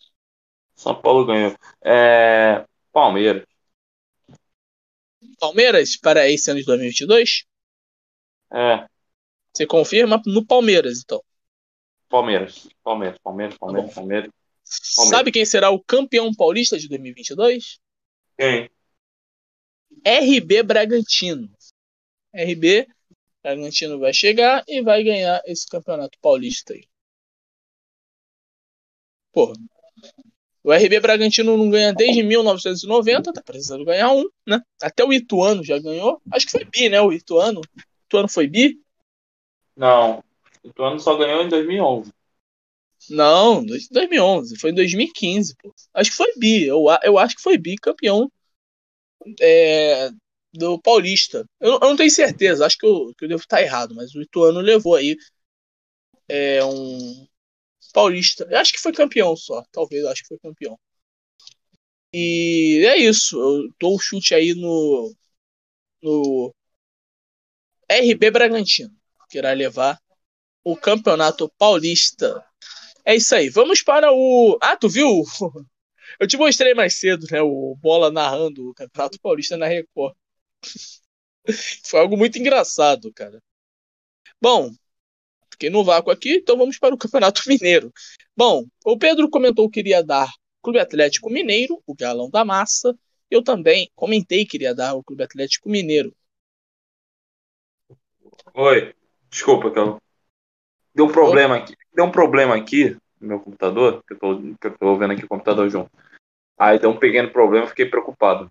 [0.76, 1.56] São Paulo ganhou.
[1.84, 2.64] É.
[2.92, 3.44] Palmeiras.
[5.38, 7.44] Palmeiras para esse ano de 2022?
[8.52, 8.86] É.
[9.52, 11.22] Você confirma no Palmeiras, então.
[12.08, 12.68] Palmeiras.
[12.82, 14.30] Palmeiras, Palmeiras, Palmeiras, Palmeiras.
[14.64, 17.78] Sabe quem será o campeão paulista de 2022?
[18.38, 18.70] Quem?
[20.04, 21.50] RB Bragantino.
[22.34, 22.86] RB
[23.42, 26.86] Bragantino vai chegar e vai ganhar esse campeonato paulista aí.
[29.32, 29.52] Pô,
[30.62, 34.60] o RB Bragantino não ganha desde 1990, tá precisando ganhar um, né?
[34.82, 36.20] Até o Ituano já ganhou.
[36.32, 37.00] Acho que foi bi, né?
[37.00, 37.60] O Ituano.
[38.06, 38.80] Ituano foi bi?
[39.76, 40.22] Não.
[40.64, 42.12] O Ituano só ganhou em 2011.
[43.10, 44.58] Não, 2011.
[44.58, 45.74] Foi em 2015, pô.
[45.94, 46.64] Acho que foi bi.
[46.64, 48.30] Eu, eu acho que foi bi campeão
[49.40, 50.10] é,
[50.52, 51.44] do Paulista.
[51.60, 54.22] Eu, eu, não tenho certeza, acho que eu, que eu devo estar errado, mas o
[54.22, 55.16] Ituano levou aí
[56.28, 57.26] é, um
[57.92, 58.46] Paulista.
[58.50, 60.78] Eu acho que foi campeão só, talvez, acho que foi campeão.
[62.12, 65.14] E é isso, eu dou o chute aí no,
[66.02, 66.54] no
[67.88, 68.94] RB Bragantino,
[69.28, 69.98] que irá levar
[70.64, 72.44] o Campeonato Paulista.
[73.04, 74.58] É isso aí, vamos para o.
[74.60, 75.22] Ah, tu viu?
[76.18, 77.40] Eu te mostrei mais cedo, né?
[77.42, 80.14] O Bola narrando o Campeonato Paulista na Record.
[81.84, 83.40] Foi algo muito engraçado, cara.
[84.40, 84.70] Bom,
[85.50, 87.92] fiquei no vácuo aqui, então vamos para o Campeonato Mineiro.
[88.36, 90.30] Bom, o Pedro comentou que iria dar
[90.62, 92.96] Clube Atlético Mineiro, o galão da massa.
[93.30, 96.14] Eu também comentei que iria dar o Clube Atlético Mineiro.
[98.54, 98.94] Oi,
[99.30, 100.00] desculpa, Cal.
[100.94, 101.74] Deu um problema aqui.
[101.94, 105.24] Deu um problema aqui no meu computador, que eu tô, que eu tô vendo aqui
[105.24, 105.90] o computador junto.
[106.58, 108.50] Aí deu um pequeno problema, fiquei preocupado.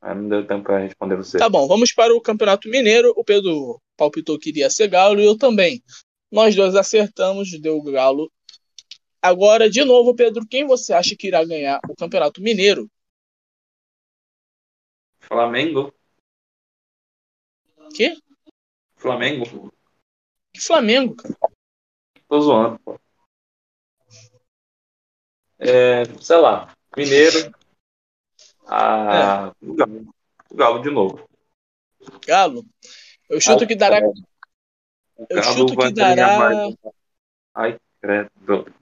[0.00, 1.38] Aí não deu tempo para responder você.
[1.38, 3.12] Tá bom, vamos para o Campeonato Mineiro.
[3.16, 5.82] O Pedro palpitou que iria ser Galo e eu também.
[6.30, 8.30] Nós dois acertamos, deu Galo.
[9.20, 12.88] Agora, de novo, Pedro, quem você acha que irá ganhar o Campeonato Mineiro?
[15.20, 15.92] Flamengo.
[17.94, 18.16] Que?
[19.06, 19.72] Flamengo.
[20.52, 21.36] Que Flamengo, cara?
[22.28, 22.98] Tô zoando, pô.
[25.60, 27.54] É, sei lá, Mineiro.
[28.66, 29.64] Ah, é.
[29.64, 30.14] o, Galo.
[30.50, 31.28] o Galo de novo.
[32.26, 32.66] Galo?
[33.30, 34.00] Eu chuto ah, que dará.
[34.00, 36.68] Eu chuto que dará.
[37.54, 38.74] Ai, credo.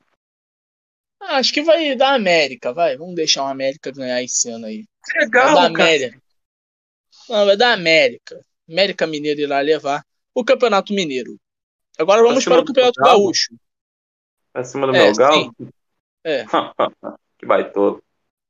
[1.20, 2.96] Ah, acho que vai dar América, vai.
[2.96, 4.86] Vamos deixar o América ganhar esse ano aí.
[5.16, 6.22] Legal, vai dar América.
[7.28, 8.40] Não, vai dar América.
[8.66, 10.02] América Mineiro irá levar
[10.34, 11.38] o Campeonato Mineiro.
[11.98, 13.54] Agora vamos para o Campeonato Gaúcho.
[14.52, 15.54] Acima do é, meu galo?
[15.58, 15.68] Sim.
[16.24, 16.44] É.
[17.38, 18.02] que vai todo.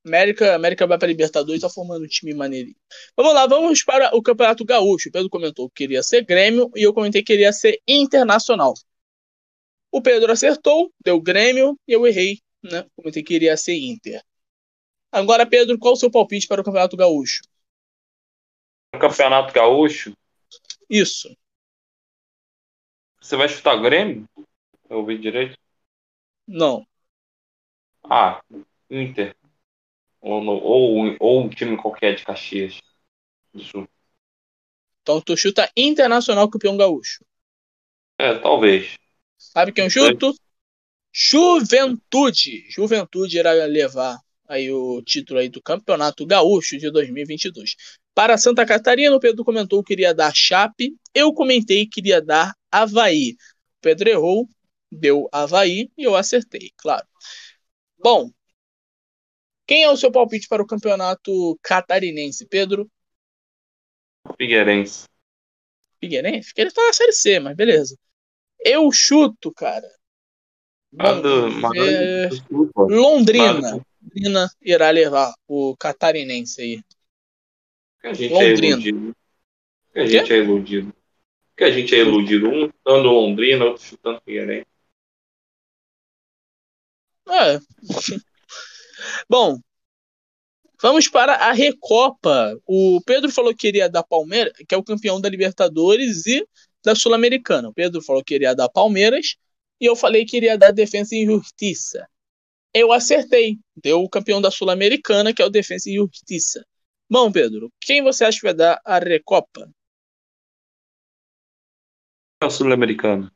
[0.07, 2.77] América, América vai para Libertadores, tá formando um time maneirinho.
[3.17, 5.09] Vamos lá, vamos para o Campeonato Gaúcho.
[5.09, 8.75] O Pedro comentou que queria ser Grêmio e eu comentei que queria ser Internacional.
[9.91, 12.85] O Pedro acertou, deu Grêmio e eu errei, né?
[12.97, 14.23] Comentei que queria ser Inter.
[15.11, 17.43] Agora, Pedro, qual o seu palpite para o Campeonato Gaúcho?
[18.95, 20.13] O Campeonato Gaúcho?
[20.91, 21.35] Isso.
[23.25, 24.29] Você vai chutar Grêmio?
[24.91, 25.59] Eu ouvi direito?
[26.47, 26.87] Não.
[28.03, 28.43] Ah,
[28.91, 29.35] Inter.
[30.21, 32.83] Ou, no, ou, ou um time qualquer de Caxias
[33.51, 33.89] do Sul.
[35.01, 37.25] Então tu chuta Internacional campeão gaúcho.
[38.19, 38.99] É, talvez.
[39.39, 40.35] Sabe quem eu chuto?
[41.11, 42.71] Juventude.
[42.71, 47.77] Juventude irá levar aí o título aí do Campeonato Gaúcho de 2022.
[48.15, 52.55] Para Santa Catarina, o Pedro comentou que queria dar Chape, eu comentei que queria dar
[52.71, 53.37] Havaí.
[53.79, 54.49] O Pedro errou,
[54.91, 57.07] deu Havaí e eu acertei, claro.
[57.99, 58.31] Bom,
[59.67, 62.91] quem é o seu palpite para o Campeonato Catarinense, Pedro?
[64.39, 65.05] Figueirense.
[66.01, 66.49] Figueirense?
[66.49, 67.97] Figueirense tá na Série C, mas beleza.
[68.61, 69.89] Eu chuto, cara.
[70.93, 72.29] Mando, é...
[72.77, 73.61] Londrina.
[73.61, 73.87] Mando.
[74.15, 76.83] Londrina irá levar o catarinense aí.
[78.01, 78.67] Que a gente Londrina.
[78.67, 79.17] é iludido.
[79.93, 80.97] Que a gente é iludido.
[81.57, 82.49] Que a gente é iludido.
[82.49, 84.67] Um chutando Londrina, outro chutando Figueirense.
[87.29, 87.59] É.
[89.29, 89.59] Bom,
[90.81, 92.57] vamos para a Recopa.
[92.67, 96.47] O Pedro falou que queria dar Palmeiras, que é o campeão da Libertadores e
[96.85, 97.69] da Sul-Americana.
[97.69, 99.37] O Pedro falou que queria dar Palmeiras
[99.81, 102.07] e eu falei que iria dar Defensa e Justiça.
[102.75, 103.61] Eu acertei.
[103.77, 106.67] Deu o campeão da Sul-Americana, que é o Defensa e Justiça.
[107.09, 109.71] Bom, Pedro, quem você acha que vai dar a Recopa?
[112.43, 113.31] O Sul-Americano.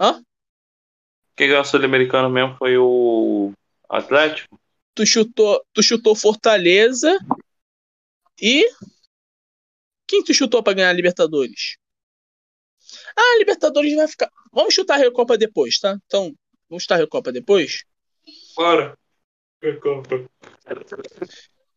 [0.00, 0.24] Hã?
[1.36, 3.52] Quem ganhou o Sul-Americano mesmo foi o
[3.88, 4.58] Atlético.
[4.94, 7.16] Tu chutou, tu chutou Fortaleza
[8.40, 8.66] e
[10.06, 11.76] quem tu chutou para ganhar a Libertadores?
[13.14, 14.30] Ah, a Libertadores vai ficar.
[14.50, 15.98] Vamos chutar a Recopa depois, tá?
[16.06, 16.34] Então,
[16.68, 17.84] vamos chutar a Recopa depois?
[18.58, 18.98] Bora.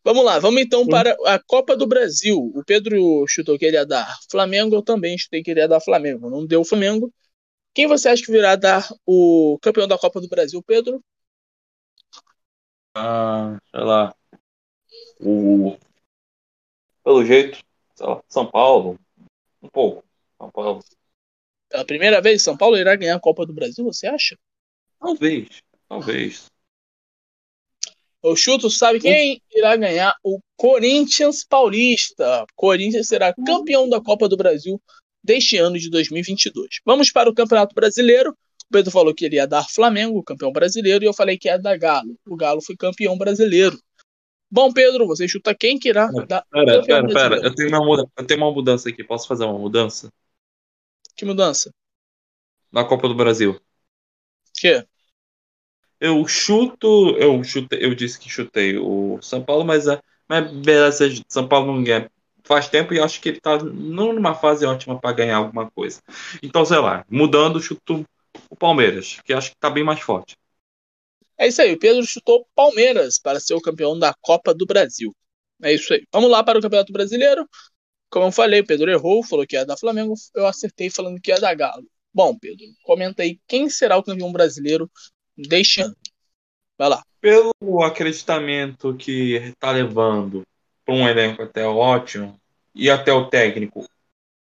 [0.02, 2.36] Vamos lá, vamos então para a Copa do Brasil.
[2.56, 5.80] O Pedro chutou que ele ia dar Flamengo, eu também chutei que ele ia dar
[5.80, 6.28] Flamengo.
[6.28, 7.14] Não deu Flamengo.
[7.72, 11.00] Quem você acha que virá dar o campeão da Copa do Brasil, Pedro?
[12.96, 14.12] Ah, sei lá.
[15.20, 15.78] O...
[17.04, 17.62] Pelo jeito,
[17.94, 18.98] sei lá, São Paulo.
[19.62, 20.04] Um pouco.
[20.36, 20.84] São Paulo.
[21.68, 24.36] Pela primeira vez, São Paulo irá ganhar a Copa do Brasil, você acha?
[24.98, 25.62] Talvez.
[25.88, 26.51] Talvez.
[28.22, 30.14] O chuto sabe quem irá ganhar?
[30.22, 32.46] O Corinthians Paulista.
[32.54, 34.80] Corinthians será campeão da Copa do Brasil
[35.22, 36.80] deste ano de 2022.
[36.84, 38.30] Vamos para o Campeonato Brasileiro.
[38.30, 41.58] O Pedro falou que ele ia dar Flamengo, campeão brasileiro, e eu falei que ia
[41.58, 42.16] dar Galo.
[42.26, 43.78] O Galo foi campeão brasileiro.
[44.50, 47.28] Bom, Pedro, você chuta quem que irá dar Pera, campeão pera, pera.
[47.28, 47.46] brasileiro?
[47.46, 48.06] Eu tenho, uma muda...
[48.16, 49.02] eu tenho uma mudança aqui.
[49.02, 50.12] Posso fazer uma mudança?
[51.16, 51.72] Que mudança?
[52.70, 53.60] Na Copa do Brasil.
[54.54, 54.86] Que?
[56.02, 57.16] Eu chuto.
[57.16, 61.72] Eu chutei, eu disse que chutei o São Paulo, mas a mas beleza, São Paulo
[61.72, 62.10] não ganha
[62.42, 66.02] faz tempo e acho que ele tá numa fase ótima para ganhar alguma coisa.
[66.42, 68.04] Então, sei lá, mudando, chuto
[68.50, 70.36] o Palmeiras, que acho que tá bem mais forte.
[71.38, 75.14] É isso aí, o Pedro chutou Palmeiras para ser o campeão da Copa do Brasil.
[75.62, 76.04] É isso aí.
[76.12, 77.48] Vamos lá para o Campeonato Brasileiro.
[78.10, 81.30] Como eu falei, o Pedro errou, falou que ia dar Flamengo, eu acertei falando que
[81.30, 81.86] ia dar Galo.
[82.12, 84.90] Bom, Pedro, comenta aí quem será o campeão brasileiro
[85.36, 85.96] deste ano.
[86.78, 87.02] Vai lá.
[87.20, 90.42] Pelo acreditamento que está levando
[90.84, 92.40] para um elenco até ótimo
[92.74, 93.86] e até o técnico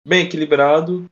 [0.06, 1.10] bem equilibrado,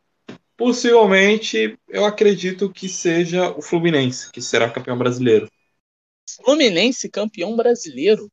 [0.56, 5.50] possivelmente eu acredito que seja o Fluminense, que será campeão brasileiro.
[6.44, 8.30] Fluminense campeão brasileiro.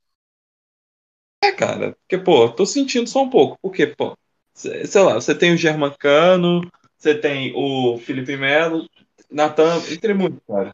[1.44, 3.58] É, cara, porque, pô, tô sentindo só um pouco.
[3.62, 4.18] Porque, pô,
[4.54, 6.62] sei lá, você tem o Germancano,
[6.98, 8.88] você tem o Felipe Melo,
[9.30, 10.74] Natan, entre muitos, cara.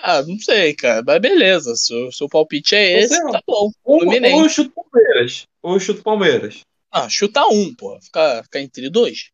[0.00, 1.74] Ah, não sei, cara, mas beleza.
[1.76, 3.70] Seu, seu palpite é esse, tá bom.
[3.84, 4.34] Ou, Fluminense.
[4.34, 5.46] ou eu chuto Palmeiras.
[5.62, 6.60] Ou eu chuto Palmeiras.
[6.90, 7.98] Ah, chuta um, pô.
[8.00, 9.30] Ficar ficar entre dois.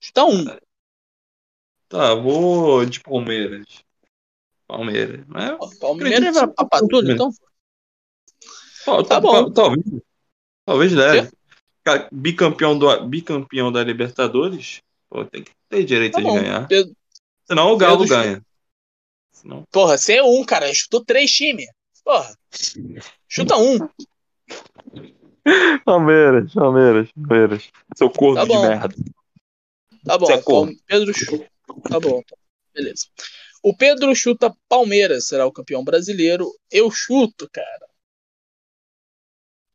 [0.00, 0.44] Chuta um.
[1.88, 3.64] Tá, vou de Palmeiras.
[4.66, 5.24] Palmeiras.
[5.26, 7.30] Mas, Pô, Palmeiras vai papar tudo, então.
[8.84, 9.32] tal- Tá tal- bom.
[9.32, 10.02] tal- Talvez.
[10.66, 11.30] Talvez leve.
[11.82, 16.34] Ca- Bicampeão, do, bicampeão da Libertadores, pô, tem que ter direito Tá de bom.
[16.34, 16.68] ganhar.
[16.68, 16.94] Pedro-
[17.46, 18.42] Senão o Galo Pedro- ganha.
[19.40, 19.64] Senão...
[19.70, 20.72] Porra, você é um, cara.
[20.74, 21.66] Chutou três times.
[22.04, 22.36] Porra.
[23.28, 23.78] Chuta um.
[25.84, 27.70] Palmeiras, Palmeiras, Palmeiras.
[27.96, 28.94] Seu corpo Tá de merda.
[30.04, 30.26] Tá bom.
[30.26, 30.66] Você é corno.
[30.66, 31.50] Palme- Pedro chuta.
[31.88, 32.22] Tá bom.
[32.74, 33.06] Beleza.
[33.62, 36.50] O Pedro chuta Palmeiras, será o campeão brasileiro.
[36.70, 37.88] Eu chuto, cara.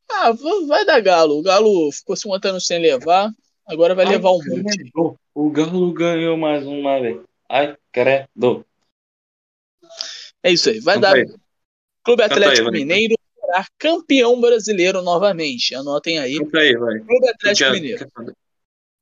[0.09, 0.31] Ah,
[0.67, 1.39] vai dar Galo.
[1.39, 3.31] O Galo ficou se anos sem levar.
[3.65, 4.91] Agora vai Ai, levar um monte.
[5.33, 7.21] O Galo ganhou mais uma vez.
[7.49, 8.65] Ai, credo.
[10.43, 10.79] É isso aí.
[10.79, 11.25] Vai Canta dar aí.
[12.03, 12.79] Clube Canta Atlético aí, vai.
[12.79, 15.73] Mineiro será campeão brasileiro novamente.
[15.75, 16.37] Anotem aí.
[16.37, 16.99] Canta aí, vai.
[16.99, 17.97] Clube que Atlético é, Mineiro.
[17.99, 18.33] tu que é fã do-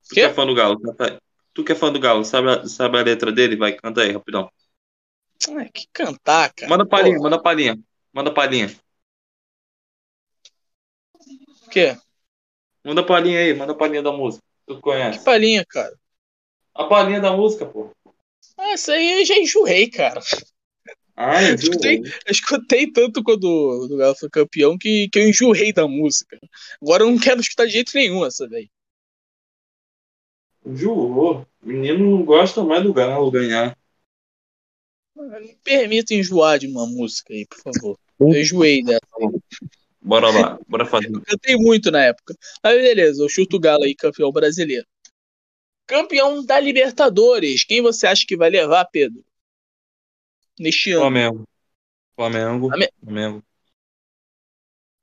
[0.10, 0.22] tu Quê?
[0.22, 1.18] que é fã do Galo, canta aí.
[1.54, 3.56] Tu que é fã do Galo, sabe a, sabe a letra dele?
[3.58, 4.50] Vai, canta aí, rapidão.
[5.50, 6.70] Ah, que cantar, cara.
[6.70, 7.80] Manda palhinha, Pô, manda palhinha.
[8.14, 8.70] Manda palhinha.
[11.66, 11.98] o quê?
[12.86, 14.44] Manda palhinha aí, manda palhinha da música.
[14.68, 15.24] Tu Que conhece.
[15.26, 15.94] palhinha, cara.
[16.76, 17.90] A palhinha da música, pô.
[18.58, 20.22] Ah, isso aí eu já enxurrei, cara.
[21.24, 25.72] Ah, eu escutei, eu escutei tanto quando o Galo foi campeão que, que eu enjoei
[25.72, 26.40] da música.
[26.82, 28.68] Agora eu não quero escutar de jeito nenhum essa daí.
[30.66, 31.46] Enjoou.
[31.62, 33.78] O menino não gosta mais do Galo ganhar.
[35.16, 38.00] Me permita enjoar de uma música aí, por favor.
[38.20, 39.06] Eu enjoei dessa.
[40.02, 41.14] Bora lá, bora fazer.
[41.14, 42.36] Eu cantei muito na época.
[42.64, 44.88] Mas beleza, eu chuto o Galo aí, campeão brasileiro.
[45.86, 47.64] Campeão da Libertadores.
[47.64, 49.24] Quem você acha que vai levar, Pedro?
[50.62, 51.02] Neste ano.
[51.02, 51.44] Flamengo.
[52.16, 52.70] Flamengo.
[53.04, 53.44] Flamengo.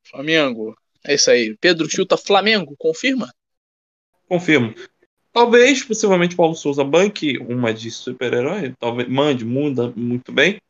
[0.05, 0.79] Flamengo.
[1.05, 1.57] É isso aí.
[1.61, 3.29] Pedro chuta Flamengo, confirma?
[4.29, 4.73] Confirmo.
[5.33, 8.73] Talvez, possivelmente, Paulo Souza banque uma de super-herói.
[8.79, 10.61] Talvez mande, muda muito bem.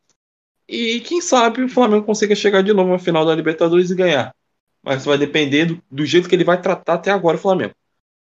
[0.67, 4.35] E quem sabe o Flamengo consiga chegar de novo na final da Libertadores e ganhar.
[4.83, 7.75] Mas vai depender do, do jeito que ele vai tratar até agora o Flamengo.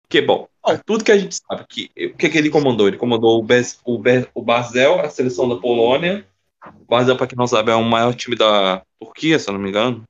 [0.03, 2.87] Porque, bom, é tudo que a gente sabe, que, o que, que ele comandou?
[2.87, 6.25] Ele comandou o, Bez, o, Bez, o Basel, a seleção da Polônia.
[6.67, 9.62] O Basel, para quem não sabe, é o maior time da Turquia, se eu não
[9.62, 10.04] me engano.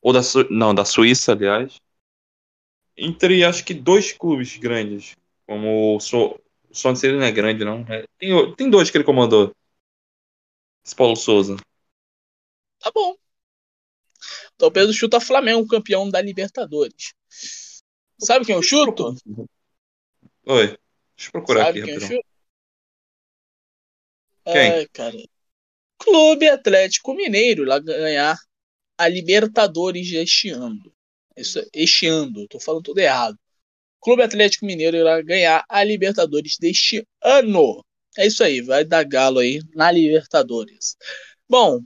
[0.00, 0.20] Ou da,
[0.50, 1.80] não, da Suíça, aliás.
[2.96, 5.16] Entre, acho que, dois clubes grandes.
[5.46, 7.84] Como o, so, o Swansea não é grande, não.
[7.88, 9.54] É, tem, tem dois que ele comandou.
[10.84, 11.56] Esse Paulo Souza.
[12.78, 13.16] Tá bom.
[14.54, 17.14] Então Pedro chuta Flamengo, campeão da Libertadores.
[18.18, 19.14] Sabe quem eu chuto?
[20.46, 20.66] Oi.
[21.16, 22.22] Deixa eu procurar Sabe aqui, quem rapidão.
[24.46, 24.72] Quem?
[24.72, 25.35] Ai, cara.
[25.98, 28.38] Clube Atlético Mineiro lá ganhar
[28.98, 30.92] a Libertadores este ano.
[31.36, 33.38] Isso, este ano, tô falando tudo errado.
[34.00, 37.84] Clube Atlético Mineiro irá ganhar a Libertadores deste ano.
[38.16, 40.96] É isso aí, vai dar galo aí na Libertadores.
[41.48, 41.80] Bom,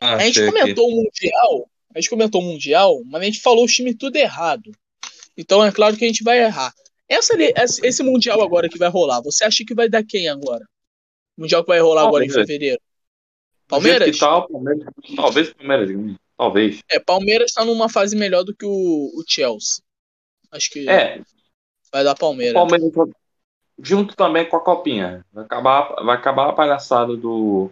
[0.00, 3.64] ah, a gente comentou o Mundial, a gente comentou o Mundial, mas a gente falou
[3.64, 4.72] o time tudo errado.
[5.36, 6.72] Então é claro que a gente vai errar.
[7.08, 7.34] Essa,
[7.82, 10.64] esse Mundial agora que vai rolar, você acha que vai dar quem agora?
[11.36, 12.80] O mundial que vai rolar agora em fevereiro?
[13.72, 14.18] Palmeiras?
[14.18, 14.84] Tal, Palmeiras?
[15.16, 16.80] Talvez Palmeiras, talvez.
[16.90, 19.82] É, Palmeiras está numa fase melhor do que o, o, Chelsea.
[20.50, 21.22] Acho que é.
[21.90, 22.52] vai dar Palmeiras.
[22.52, 22.92] Palmeiras
[23.82, 25.24] junto também com a copinha.
[25.32, 27.70] Vai acabar, vai acabar a palhaçada do,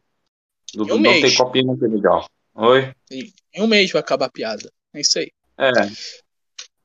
[0.73, 2.27] do, um não ter copinha não ter mundial.
[2.55, 2.95] Oi?
[3.11, 4.73] Em um mês vai acabar a piada.
[4.95, 5.31] É isso aí.
[5.59, 5.71] É.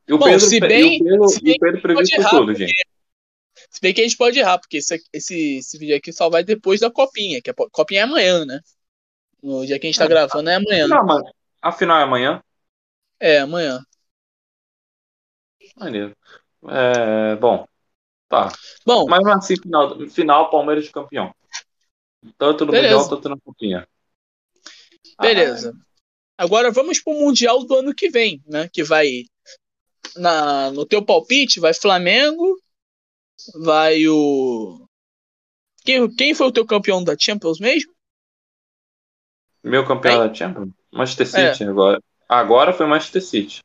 [0.10, 2.46] E o Bom, Pedro, se bem, e o Pedro, se bem o Pedro previu tudo,
[2.48, 2.86] porque, gente.
[3.70, 6.44] Se bem que a gente pode errar, porque esse, esse, esse vídeo aqui só vai
[6.44, 8.60] depois da copinha, que a copinha é amanhã, né?
[9.46, 10.88] No dia que a gente tá é, gravando é amanhã.
[10.88, 11.22] Não, mas
[11.62, 12.44] afinal é amanhã?
[13.20, 13.80] É, amanhã.
[15.78, 16.18] Maneiro.
[16.68, 17.68] É, bom,
[18.28, 18.52] tá.
[18.84, 21.32] Bom, mas assim, final, final Palmeiras campeão.
[22.40, 22.96] Tanto no beleza.
[22.96, 23.88] Mundial, tanto na copinha.
[25.22, 25.74] Beleza.
[25.78, 28.68] Ah, Agora vamos pro Mundial do ano que vem, né?
[28.74, 29.26] Que vai
[30.18, 32.60] na, no teu palpite vai Flamengo,
[33.64, 34.88] vai o.
[35.86, 37.95] Quem, quem foi o teu campeão da Champions mesmo?
[39.66, 40.70] Meu campeão da Champions?
[40.92, 41.68] Manchester City é.
[41.68, 42.02] agora.
[42.30, 43.64] Agora foi Manchester City.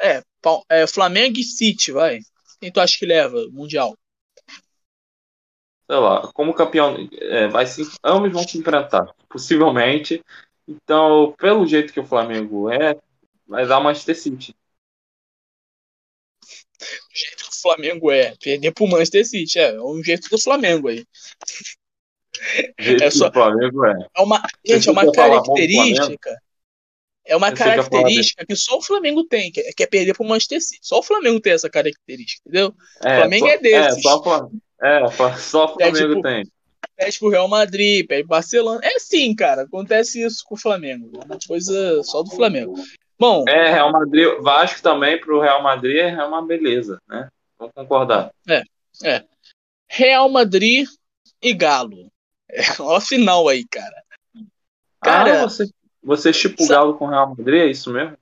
[0.00, 0.22] É,
[0.68, 2.18] é, Flamengo e City, vai.
[2.60, 3.96] Quem tu acha que leva Mundial?
[5.86, 9.14] Sei lá, como campeão, é, vai se, ambos vão se enfrentar.
[9.28, 10.22] Possivelmente.
[10.66, 12.96] Então, pelo jeito que o Flamengo é,
[13.46, 14.56] vai dar Manchester City
[16.82, 18.34] o jeito que o Flamengo é.
[18.36, 21.04] Perder pro Manchester City, é, é um jeito do Flamengo aí.
[22.78, 24.06] É só, Flamengo é.
[24.16, 26.36] é uma, gente, é uma característica.
[27.24, 30.60] É uma característica que só o Flamengo tem, que é, que é perder pro Manchester
[30.60, 30.80] City.
[30.82, 32.74] Só o Flamengo tem essa característica, entendeu?
[33.02, 33.98] É, o Flamengo só, é desses.
[33.98, 34.50] É, só,
[34.82, 36.52] é, só o Flamengo é, tipo, tem.
[36.96, 38.80] Pede pro Real Madrid, pede pro Barcelona.
[38.82, 39.62] É sim, cara.
[39.62, 41.10] Acontece isso com o Flamengo.
[41.14, 42.74] É uma coisa só do Flamengo.
[43.18, 43.44] Bom.
[43.48, 47.28] É, Real Madrid, Vasco também para o Real Madrid é uma beleza, né?
[47.56, 48.32] Vamos concordar.
[48.48, 48.62] É,
[49.04, 49.24] é.
[49.88, 50.88] Real Madrid
[51.40, 52.11] e Galo.
[52.78, 54.04] É uma final aí, cara.
[55.00, 55.68] Cara, ah, você,
[56.02, 58.16] você chipa o Galo com o Real Madrid, é isso mesmo?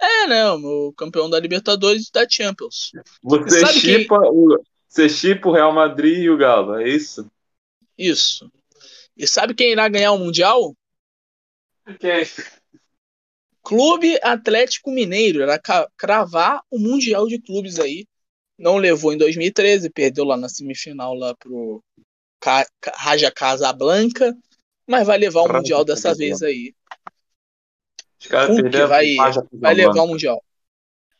[0.00, 2.92] É, não, né, o campeão da Libertadores e da Champions.
[3.22, 7.30] Você chipa, o, você chipa o Real Madrid e o Galo, é isso?
[7.98, 8.50] Isso.
[9.16, 10.74] E sabe quem irá ganhar o Mundial?
[11.98, 12.24] Quem?
[13.62, 15.60] Clube Atlético Mineiro era
[15.96, 18.06] cravar o Mundial de Clubes aí.
[18.58, 21.82] Não levou em 2013, perdeu lá na semifinal lá pro
[22.94, 24.36] Raja Casablanca,
[24.86, 26.74] mas vai levar o Mundial dessa vez aí.
[28.18, 28.56] Os caras
[28.88, 29.16] vai,
[29.52, 30.42] vai levar o Mundial.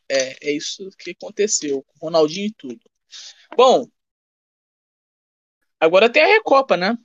[0.08, 2.80] É, é isso que aconteceu com o Ronaldinho e tudo.
[3.56, 3.86] Bom,
[5.78, 6.98] agora tem a Recopa, né?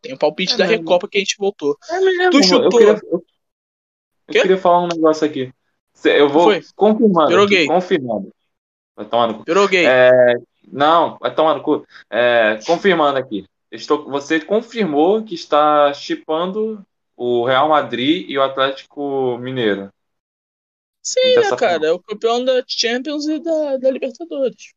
[0.00, 0.82] Tem o palpite é da mesmo.
[0.82, 1.76] Recopa que a gente voltou.
[1.90, 2.30] É mesmo.
[2.30, 2.64] Tu chutou.
[2.64, 3.26] Eu queria, eu,
[4.28, 5.52] eu queria falar um negócio aqui.
[6.04, 6.62] Eu vou Foi?
[6.76, 7.46] confirmando.
[7.46, 7.66] Gay.
[7.66, 8.34] Confirmando.
[8.94, 9.44] Vai tomar no.
[9.86, 10.34] É,
[10.70, 11.86] não, vai tomar no cu.
[12.10, 13.46] É, confirmando aqui.
[13.70, 16.84] Estou, você confirmou que está chipando
[17.16, 19.92] o Real Madrid e o Atlético Mineiro.
[21.02, 21.86] Sim, né, cara?
[21.86, 24.72] É o campeão da Champions e da, da Libertadores.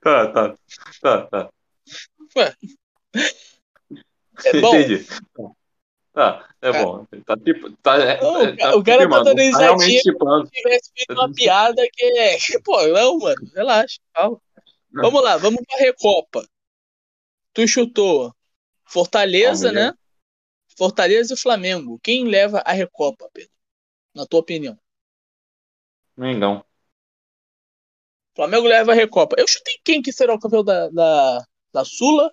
[0.00, 0.58] Tá, tá.
[1.00, 1.50] Tá, tá.
[2.36, 2.54] Ué.
[4.44, 4.74] É bom.
[4.74, 5.06] Entendi.
[6.14, 6.84] Tá, é Cara.
[6.86, 7.06] bom.
[7.26, 7.72] Tá tipo.
[7.78, 10.00] Tá, é, Não, é, o ca- o cara tá dando tá risadinha.
[10.00, 12.38] Se tivesse feito uma piada que é.
[12.64, 13.50] Pô, não, mano.
[13.52, 14.40] Relaxa, calma.
[14.92, 16.46] Vamos lá, vamos pra Recopa.
[17.52, 18.32] Tu chutou
[18.84, 19.92] Fortaleza, né?
[20.78, 21.98] Fortaleza e Flamengo.
[22.00, 23.50] Quem leva a Recopa, Pedro?
[24.14, 24.78] Na tua opinião?
[26.16, 26.64] Mengão.
[28.36, 29.34] Flamengo leva a Recopa.
[29.36, 32.32] Eu chutei quem que será o campeão da, da, da Sula?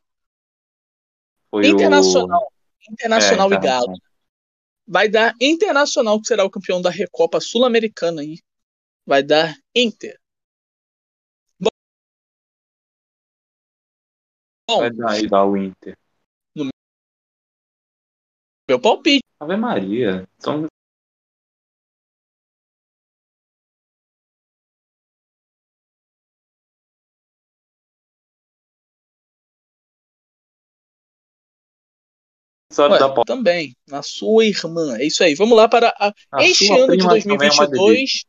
[1.49, 2.43] Foi Internacional.
[2.43, 2.50] o.
[2.89, 3.93] Internacional é, e Galo.
[4.87, 8.39] Vai dar Internacional, que será o campeão da Recopa Sul-Americana aí.
[9.05, 10.19] Vai dar Inter.
[11.59, 11.69] Bom,
[14.79, 15.97] Vai dar aí dar o Inter.
[18.67, 19.25] meu palpite.
[19.39, 20.27] Ave Maria.
[20.37, 20.65] Então,
[32.77, 33.23] Ué, pra...
[33.25, 34.97] também, na sua irmã.
[34.97, 35.35] É isso aí.
[35.35, 38.25] Vamos lá para a- A este ano de prima também é uma 2022.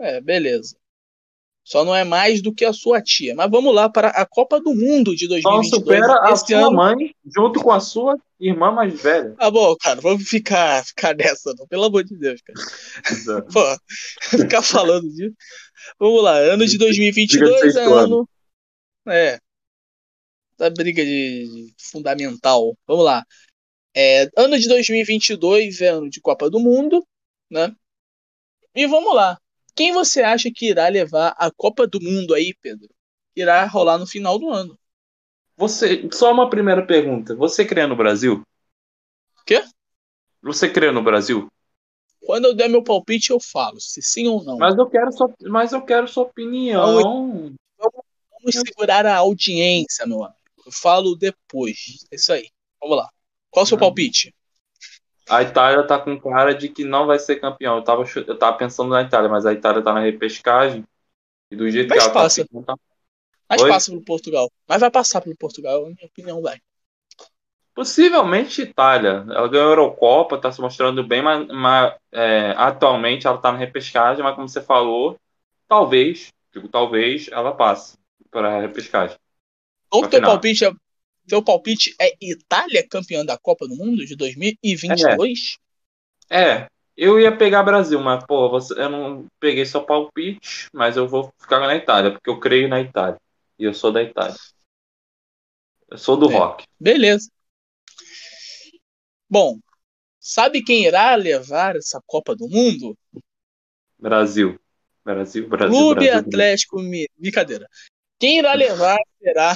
[0.00, 0.76] É, beleza.
[1.64, 3.34] Só não é mais do que a sua tia.
[3.36, 5.68] Mas vamos lá para a Copa do Mundo de Só 2022.
[5.70, 6.72] supera a sua ano.
[6.72, 9.34] mãe junto com a sua irmã mais velha.
[9.38, 11.66] Tá bom, cara, vamos ficar, ficar nessa, não.
[11.68, 13.42] Pelo amor de Deus, cara.
[13.42, 13.60] Pô,
[14.58, 15.34] ficar falando disso.
[16.00, 18.28] Vamos lá, ano de Briga 2022 de é ano.
[19.06, 19.38] É.
[20.58, 22.76] Da briga de, de fundamental.
[22.86, 23.24] Vamos lá.
[23.94, 27.06] É, ano de 2022 é ano de Copa do Mundo,
[27.50, 27.74] né?
[28.74, 29.38] E vamos lá.
[29.74, 32.88] Quem você acha que irá levar a Copa do Mundo aí, Pedro?
[33.34, 34.78] Irá rolar no final do ano.
[35.56, 37.34] Você, só uma primeira pergunta.
[37.36, 38.42] Você crê no Brasil?
[39.46, 39.62] Quê?
[40.42, 41.48] Você crê no Brasil?
[42.24, 44.56] Quando eu der meu palpite, eu falo se sim ou não.
[44.58, 47.56] Mas eu quero sua, mas eu quero sua opinião.
[47.78, 50.38] Vamos segurar a audiência, meu amigo.
[50.64, 52.06] Eu falo depois.
[52.10, 52.48] É isso aí.
[52.80, 53.08] Vamos lá.
[53.52, 54.34] Qual o seu palpite?
[55.28, 57.76] A Itália tá com cara de que não vai ser campeão.
[57.76, 60.84] Eu tava, eu tava pensando na Itália, mas a Itália tá na repescagem.
[61.50, 62.44] E do jeito Mas que ela passa.
[62.44, 62.76] tá, não tá-
[63.48, 63.70] Mas Oi?
[63.70, 64.50] passa pelo Portugal.
[64.68, 66.58] Mas vai passar pelo Portugal, na minha opinião, vai.
[67.74, 69.24] Possivelmente Itália.
[69.28, 73.58] Ela ganhou a Eurocopa, tá se mostrando bem, mas, mas, é, atualmente ela tá na
[73.58, 75.16] repescagem, mas como você falou,
[75.66, 77.96] talvez, digo talvez, ela passe
[78.30, 79.16] para a repescagem.
[79.90, 80.64] Ou Pra teu palpite
[81.24, 81.28] é.
[81.28, 85.58] Teu palpite é Itália campeã da Copa do Mundo de 2022?
[86.30, 86.66] É,
[86.96, 91.32] eu ia pegar Brasil, mas pô, você, eu não peguei seu palpite, mas eu vou
[91.38, 93.18] ficar na Itália, porque eu creio na Itália.
[93.58, 94.36] E eu sou da Itália.
[95.90, 96.32] Eu sou do É.
[96.32, 96.64] rock.
[96.80, 97.30] Beleza.
[99.28, 99.58] Bom,
[100.18, 102.96] sabe quem irá levar essa Copa do Mundo?
[103.98, 104.58] Brasil.
[105.04, 106.18] Brasil, Brasil, Clube Brasil.
[106.18, 107.68] Atlético Mi- Brincadeira.
[108.22, 109.50] Quem irá levar será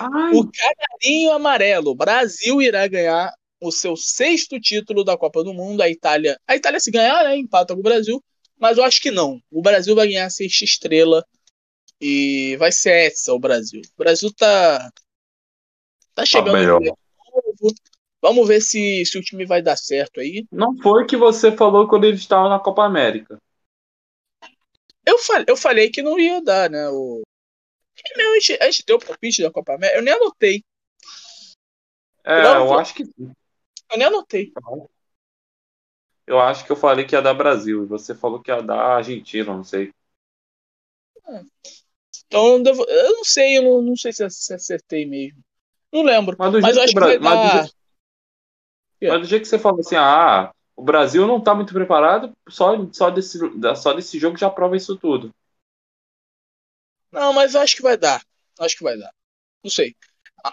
[0.00, 1.90] Ai, o Canarinho Amarelo.
[1.90, 5.82] O Brasil irá ganhar o seu sexto título da Copa do Mundo.
[5.82, 8.24] A Itália, a Itália se ganhar, né, empata com o Brasil,
[8.58, 9.42] mas eu acho que não.
[9.50, 11.22] O Brasil vai ganhar a sexta estrela
[12.00, 13.82] e vai ser essa o Brasil.
[13.94, 14.90] O Brasil tá
[16.14, 16.80] tá chegando melhor.
[16.80, 16.98] de novo.
[18.22, 20.46] Vamos ver se, se o time vai dar certo aí.
[20.50, 23.38] não foi o que você falou quando eles estavam na Copa América.
[25.04, 26.88] Eu falei, eu falei que não ia dar, né?
[26.88, 27.25] O...
[28.16, 29.98] Não, a, gente, a gente deu o palpite da Copa América.
[29.98, 30.64] Eu nem anotei.
[32.24, 33.32] É, eu foi- acho que sim.
[33.90, 34.52] Eu nem anotei.
[36.26, 37.84] Eu acho que eu falei que ia dar Brasil.
[37.84, 39.92] E você falou que ia dar Argentina, não sei.
[42.26, 45.38] Então eu, eu não sei, eu não, não sei se, se acertei mesmo.
[45.92, 46.36] Não lembro.
[46.38, 47.76] Mas do Mas jeito eu acho que que vai Bra- mas do jeito-
[49.02, 52.72] Mas do jeito que você falou assim, ah, o Brasil não tá muito preparado, só,
[52.92, 53.38] só, desse,
[53.76, 55.30] só desse jogo já prova isso tudo.
[57.12, 58.22] Não, mas eu acho que vai dar.
[58.58, 59.10] Acho que vai dar.
[59.62, 59.94] Não sei.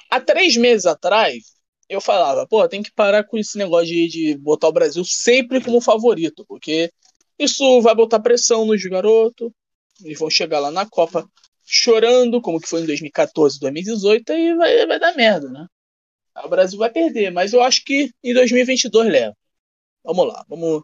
[0.09, 1.53] Há, três meses atrás,
[1.87, 5.63] eu falava, pô, tem que parar com esse negócio de, de botar o Brasil sempre
[5.63, 6.91] como favorito, porque
[7.37, 9.51] isso vai botar pressão nos garotos.
[10.03, 11.27] Eles vão chegar lá na Copa
[11.65, 15.67] chorando, como que foi em 2014, 2018, e vai, vai dar merda, né?
[16.43, 19.35] O Brasil vai perder, mas eu acho que em 2022 leva.
[20.03, 20.83] Vamos lá, vamos,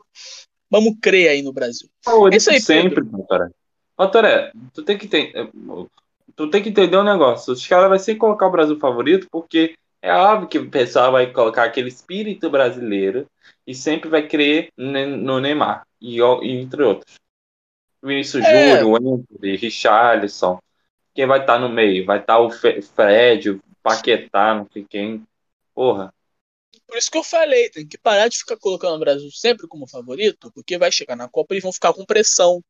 [0.69, 1.89] vamos crer aí no Brasil.
[2.03, 3.51] Favorito Isso aí, sempre, cara.
[4.07, 5.51] Toré, tu tem que entender.
[6.35, 7.51] Tu tem que entender um negócio.
[7.51, 11.31] Os caras vão sempre colocar o Brasil favorito, porque é óbvio que o pessoal vai
[11.31, 13.27] colocar aquele espírito brasileiro
[13.67, 17.19] e sempre vai crer no Neymar, e, entre outros.
[18.01, 18.79] Vinícius É.
[18.79, 20.59] Júnior, Anthony, Richarlison.
[21.13, 22.05] quem vai estar tá no meio?
[22.05, 25.27] Vai estar tá o Fred, o Paquetá, não sei quem.
[25.75, 26.13] Porra.
[26.87, 29.87] Por isso que eu falei, tem que parar de ficar colocando o Brasil sempre como
[29.87, 32.63] favorito, porque vai chegar na Copa e vão ficar com pressão.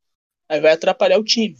[0.50, 1.56] Aí vai atrapalhar o time.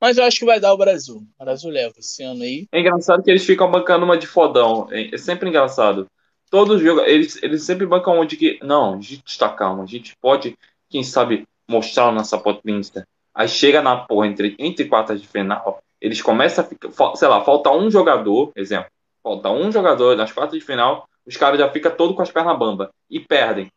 [0.00, 1.16] Mas eu acho que vai dar o Brasil.
[1.38, 2.66] O Brasil leva esse ano aí.
[2.70, 4.88] É engraçado que eles ficam bancando uma de fodão.
[4.90, 6.06] É, é sempre engraçado.
[6.50, 8.58] Todos os jogos, eles, eles sempre bancam onde que.
[8.62, 9.82] Não, a gente está calmo.
[9.82, 10.56] A gente pode,
[10.88, 13.06] quem sabe, mostrar a nossa potência.
[13.34, 16.90] Aí chega na porra entre, entre quartas de final, eles começam a ficar.
[17.16, 18.90] Sei lá, falta um jogador, exemplo.
[19.22, 22.58] Falta um jogador nas quartas de final, os caras já ficam todo com as pernas
[22.58, 23.70] bamba e perdem.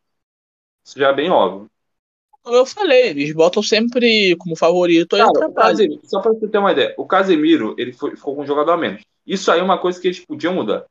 [0.86, 1.70] Isso já é bem óbvio.
[2.44, 6.72] Como eu falei, eles botam sempre como favorito Cara, Casemiro, Só pra você ter uma
[6.72, 9.04] ideia, o Casemiro ele foi, ficou com um jogador a menos.
[9.26, 10.86] Isso aí é uma coisa que eles podiam mudar.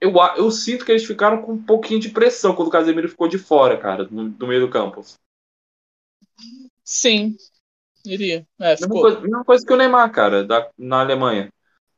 [0.00, 3.28] Eu, eu sinto que eles ficaram com um pouquinho de pressão quando o Casemiro ficou
[3.28, 5.00] de fora, cara, do, do meio do campo.
[6.84, 7.36] Sim,
[8.04, 8.46] iria.
[8.60, 11.52] É, mesma, coisa, mesma, coisa, que o Neymar, cara, da, na Alemanha.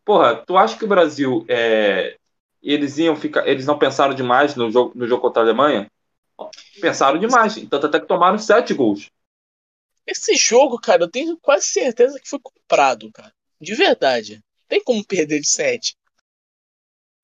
[0.04, 2.16] Porra, tu acha que o Brasil é,
[2.62, 5.90] eles iam ficar, eles não pensaram demais no jogo, no jogo contra a Alemanha?
[6.80, 9.11] Pensaram demais, tanto até que tomaram sete gols.
[10.07, 13.34] Esse jogo, cara, eu tenho quase certeza que foi comprado, cara.
[13.61, 14.43] De verdade.
[14.68, 15.97] Tem como perder de sete.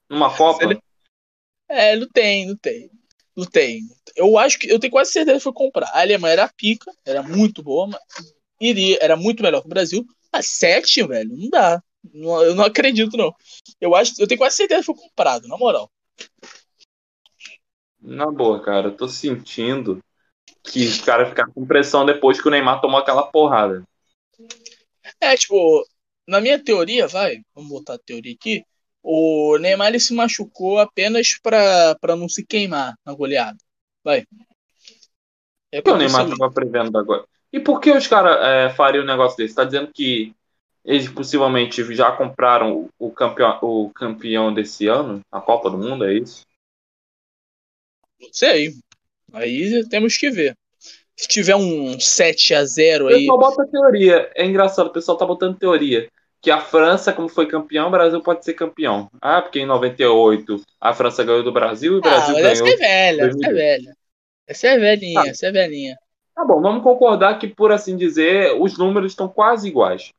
[0.09, 0.65] Numa Copa?
[0.65, 0.79] Ele...
[1.69, 2.91] É, não tem, não tem.
[3.37, 3.83] Não tem.
[4.15, 5.89] Eu acho que eu tenho quase certeza que foi comprar.
[5.89, 8.01] A Alemanha era pica, era muito boa, mas
[8.61, 10.07] iria, era muito melhor que o Brasil.
[10.33, 11.83] Mas sete, velho, não dá.
[12.12, 13.35] Não, eu não acredito, não.
[13.81, 15.91] Eu acho, eu tenho quase certeza que foi comprado, na moral.
[18.07, 19.98] Na boa, cara, eu tô sentindo
[20.62, 23.82] que os caras ficaram com pressão depois que o Neymar tomou aquela porrada.
[25.18, 25.82] É, tipo,
[26.28, 28.62] na minha teoria, vai, vamos botar a teoria aqui.
[29.02, 33.57] O Neymar ele se machucou apenas pra, pra não se queimar na goleada.
[34.05, 34.26] Vai.
[35.72, 37.24] É que o Neymar tava prevendo agora.
[37.50, 39.55] E por que os caras é, fariam um negócio desse?
[39.55, 40.34] Tá dizendo que
[40.84, 46.12] eles possivelmente já compraram o campeão, o campeão desse ano, a Copa do Mundo, é
[46.12, 46.44] isso?
[48.33, 48.72] Sei.
[49.33, 50.57] Aí temos que ver.
[51.16, 53.14] Se tiver um 7 a 0 aí.
[53.14, 54.31] O pessoal bota teoria.
[54.35, 56.09] É engraçado, o pessoal tá botando teoria.
[56.41, 59.09] Que a França, como foi campeão, o Brasil pode ser campeão.
[59.20, 62.51] Ah, porque em 98 a França ganhou do Brasil e o Brasil ah, ganhou.
[62.51, 63.97] Essa é velha, essa é velha.
[64.47, 65.29] Essa é velhinha, ah.
[65.29, 65.97] essa é velhinha.
[66.35, 70.12] Tá bom, vamos concordar que, por assim dizer, os números estão quase iguais.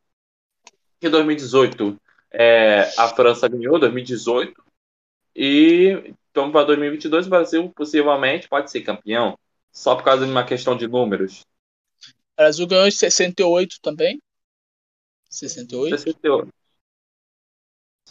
[1.01, 1.99] Em 2018,
[2.31, 4.53] é, a França ganhou, 2018,
[5.35, 9.39] e então, para 2022, o Brasil possivelmente pode ser campeão,
[9.71, 11.45] só por causa de uma questão de números.
[12.33, 14.21] O Brasil ganhou em 68 também.
[15.29, 15.97] 68?
[15.97, 16.53] 68.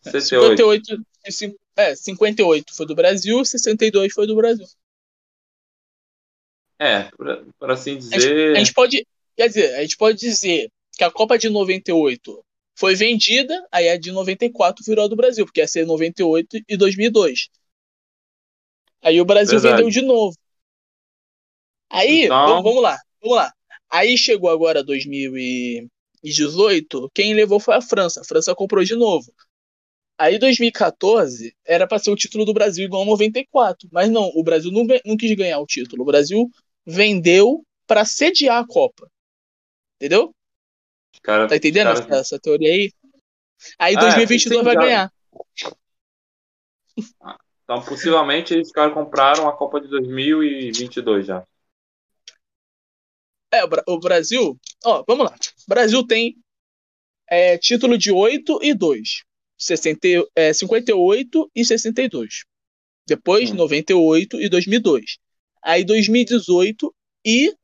[0.04, 1.04] 68.
[1.22, 4.66] 58, é, 58 foi do Brasil, 62 foi do Brasil.
[6.78, 8.16] É, por, por assim dizer.
[8.16, 9.06] A gente, a gente, pode,
[9.36, 12.42] quer dizer, a gente pode dizer que a Copa de 98
[12.74, 16.74] foi vendida, aí a de 94 virou a do Brasil, porque ia ser 98 e
[16.74, 17.50] 2002.
[19.04, 19.82] Aí o Brasil Verdade.
[19.82, 20.36] vendeu de novo.
[21.90, 22.62] Aí, então...
[22.62, 23.52] vamos lá, vamos lá.
[23.90, 28.22] Aí chegou agora 2018, quem levou foi a França.
[28.22, 29.30] A França comprou de novo.
[30.16, 34.42] Aí 2014 era para ser o título do Brasil igual a 94, mas não, o
[34.42, 36.02] Brasil não, não quis ganhar o título.
[36.02, 36.48] O Brasil
[36.86, 39.10] vendeu para sediar a Copa.
[39.96, 40.34] Entendeu?
[41.22, 42.00] Cara, tá entendendo cara...
[42.00, 42.92] essa, essa, teoria aí?
[43.78, 45.10] Aí ah, 2022 é, vai ganhar.
[47.20, 51.46] Ah, então, possivelmente, eles compraram a Copa de 2022 já.
[53.50, 54.58] É, o Brasil.
[54.84, 55.34] Ó, vamos lá.
[55.34, 56.36] O Brasil tem
[57.26, 59.24] é, título de 8 e 2.
[59.56, 59.98] 60,
[60.34, 62.44] é, 58 e 62.
[63.06, 63.54] Depois, hum.
[63.54, 65.18] 98 e 2002.
[65.62, 66.94] Aí, 2018
[67.24, 67.54] e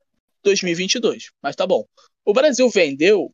[0.43, 1.31] 2022.
[1.41, 1.85] Mas tá bom.
[2.25, 3.31] O Brasil vendeu.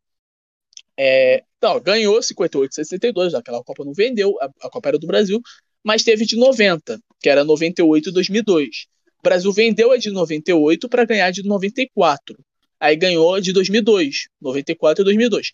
[0.97, 3.33] É, não, ganhou 58 e 62.
[3.35, 4.37] Aquela Copa não vendeu.
[4.41, 5.41] A, a Copa era do Brasil
[5.87, 8.87] mas teve de 90, que era 98 e 2002.
[9.19, 12.37] O Brasil vendeu a de 98 para ganhar de 94.
[12.77, 15.51] Aí ganhou a de 2002, 94 e 2002.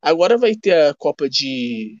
[0.00, 1.98] Agora vai ter a Copa de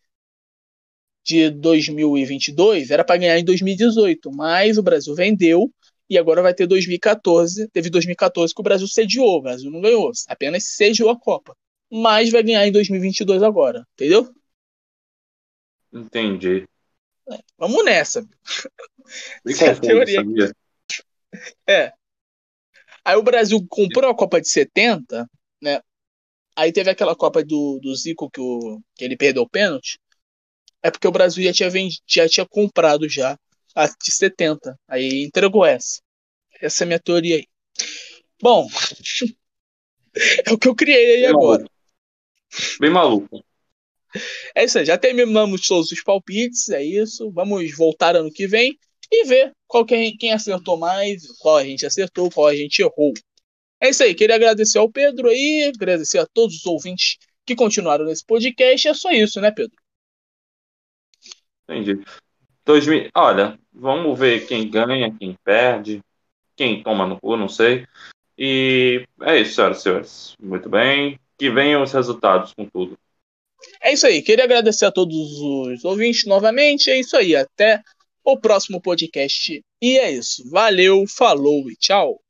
[1.22, 5.70] de 2022, era para ganhar em 2018, mas o Brasil vendeu
[6.08, 7.68] e agora vai ter 2014.
[7.68, 11.54] Teve 2014 que o Brasil sediou, o Brasil não ganhou, apenas sediou a Copa.
[11.92, 14.34] Mas vai ganhar em 2022 agora, entendeu?
[15.92, 16.66] Entendi.
[17.58, 18.26] Vamos nessa.
[19.46, 20.16] Essa é teoria.
[20.16, 20.56] Sabia?
[21.66, 21.92] É.
[23.04, 25.28] Aí o Brasil comprou a Copa de 70,
[25.60, 25.80] né?
[26.56, 29.98] Aí teve aquela Copa do, do Zico que, o, que ele perdeu o pênalti.
[30.82, 33.38] É porque o Brasil já tinha, vendido, já tinha comprado já
[33.74, 34.78] a de 70.
[34.88, 36.00] Aí entregou essa.
[36.60, 37.46] Essa é a minha teoria aí.
[38.40, 38.68] Bom,
[40.46, 41.58] é o que eu criei aí Bem agora.
[41.58, 41.74] Maluco.
[42.80, 43.44] Bem maluco.
[44.54, 47.30] É isso aí, já terminamos todos os palpites, é isso.
[47.32, 48.78] Vamos voltar ano que vem
[49.10, 53.12] e ver qual que quem acertou mais, qual a gente acertou, qual a gente errou.
[53.80, 58.04] É isso aí, queria agradecer ao Pedro aí, agradecer a todos os ouvintes que continuaram
[58.04, 58.88] nesse podcast.
[58.88, 59.76] É só isso, né, Pedro?
[61.68, 62.02] Entendi.
[62.64, 66.02] 2000, olha, vamos ver quem ganha, quem perde,
[66.56, 67.86] quem toma no cu, não sei.
[68.38, 70.36] E é isso, senhoras e senhores.
[70.40, 71.18] Muito bem.
[71.36, 72.98] Que venham os resultados com tudo.
[73.82, 74.22] É isso aí.
[74.22, 76.90] Queria agradecer a todos os ouvintes novamente.
[76.90, 77.34] É isso aí.
[77.36, 77.80] Até
[78.24, 79.62] o próximo podcast.
[79.82, 80.48] E é isso.
[80.50, 82.23] Valeu, falou e tchau.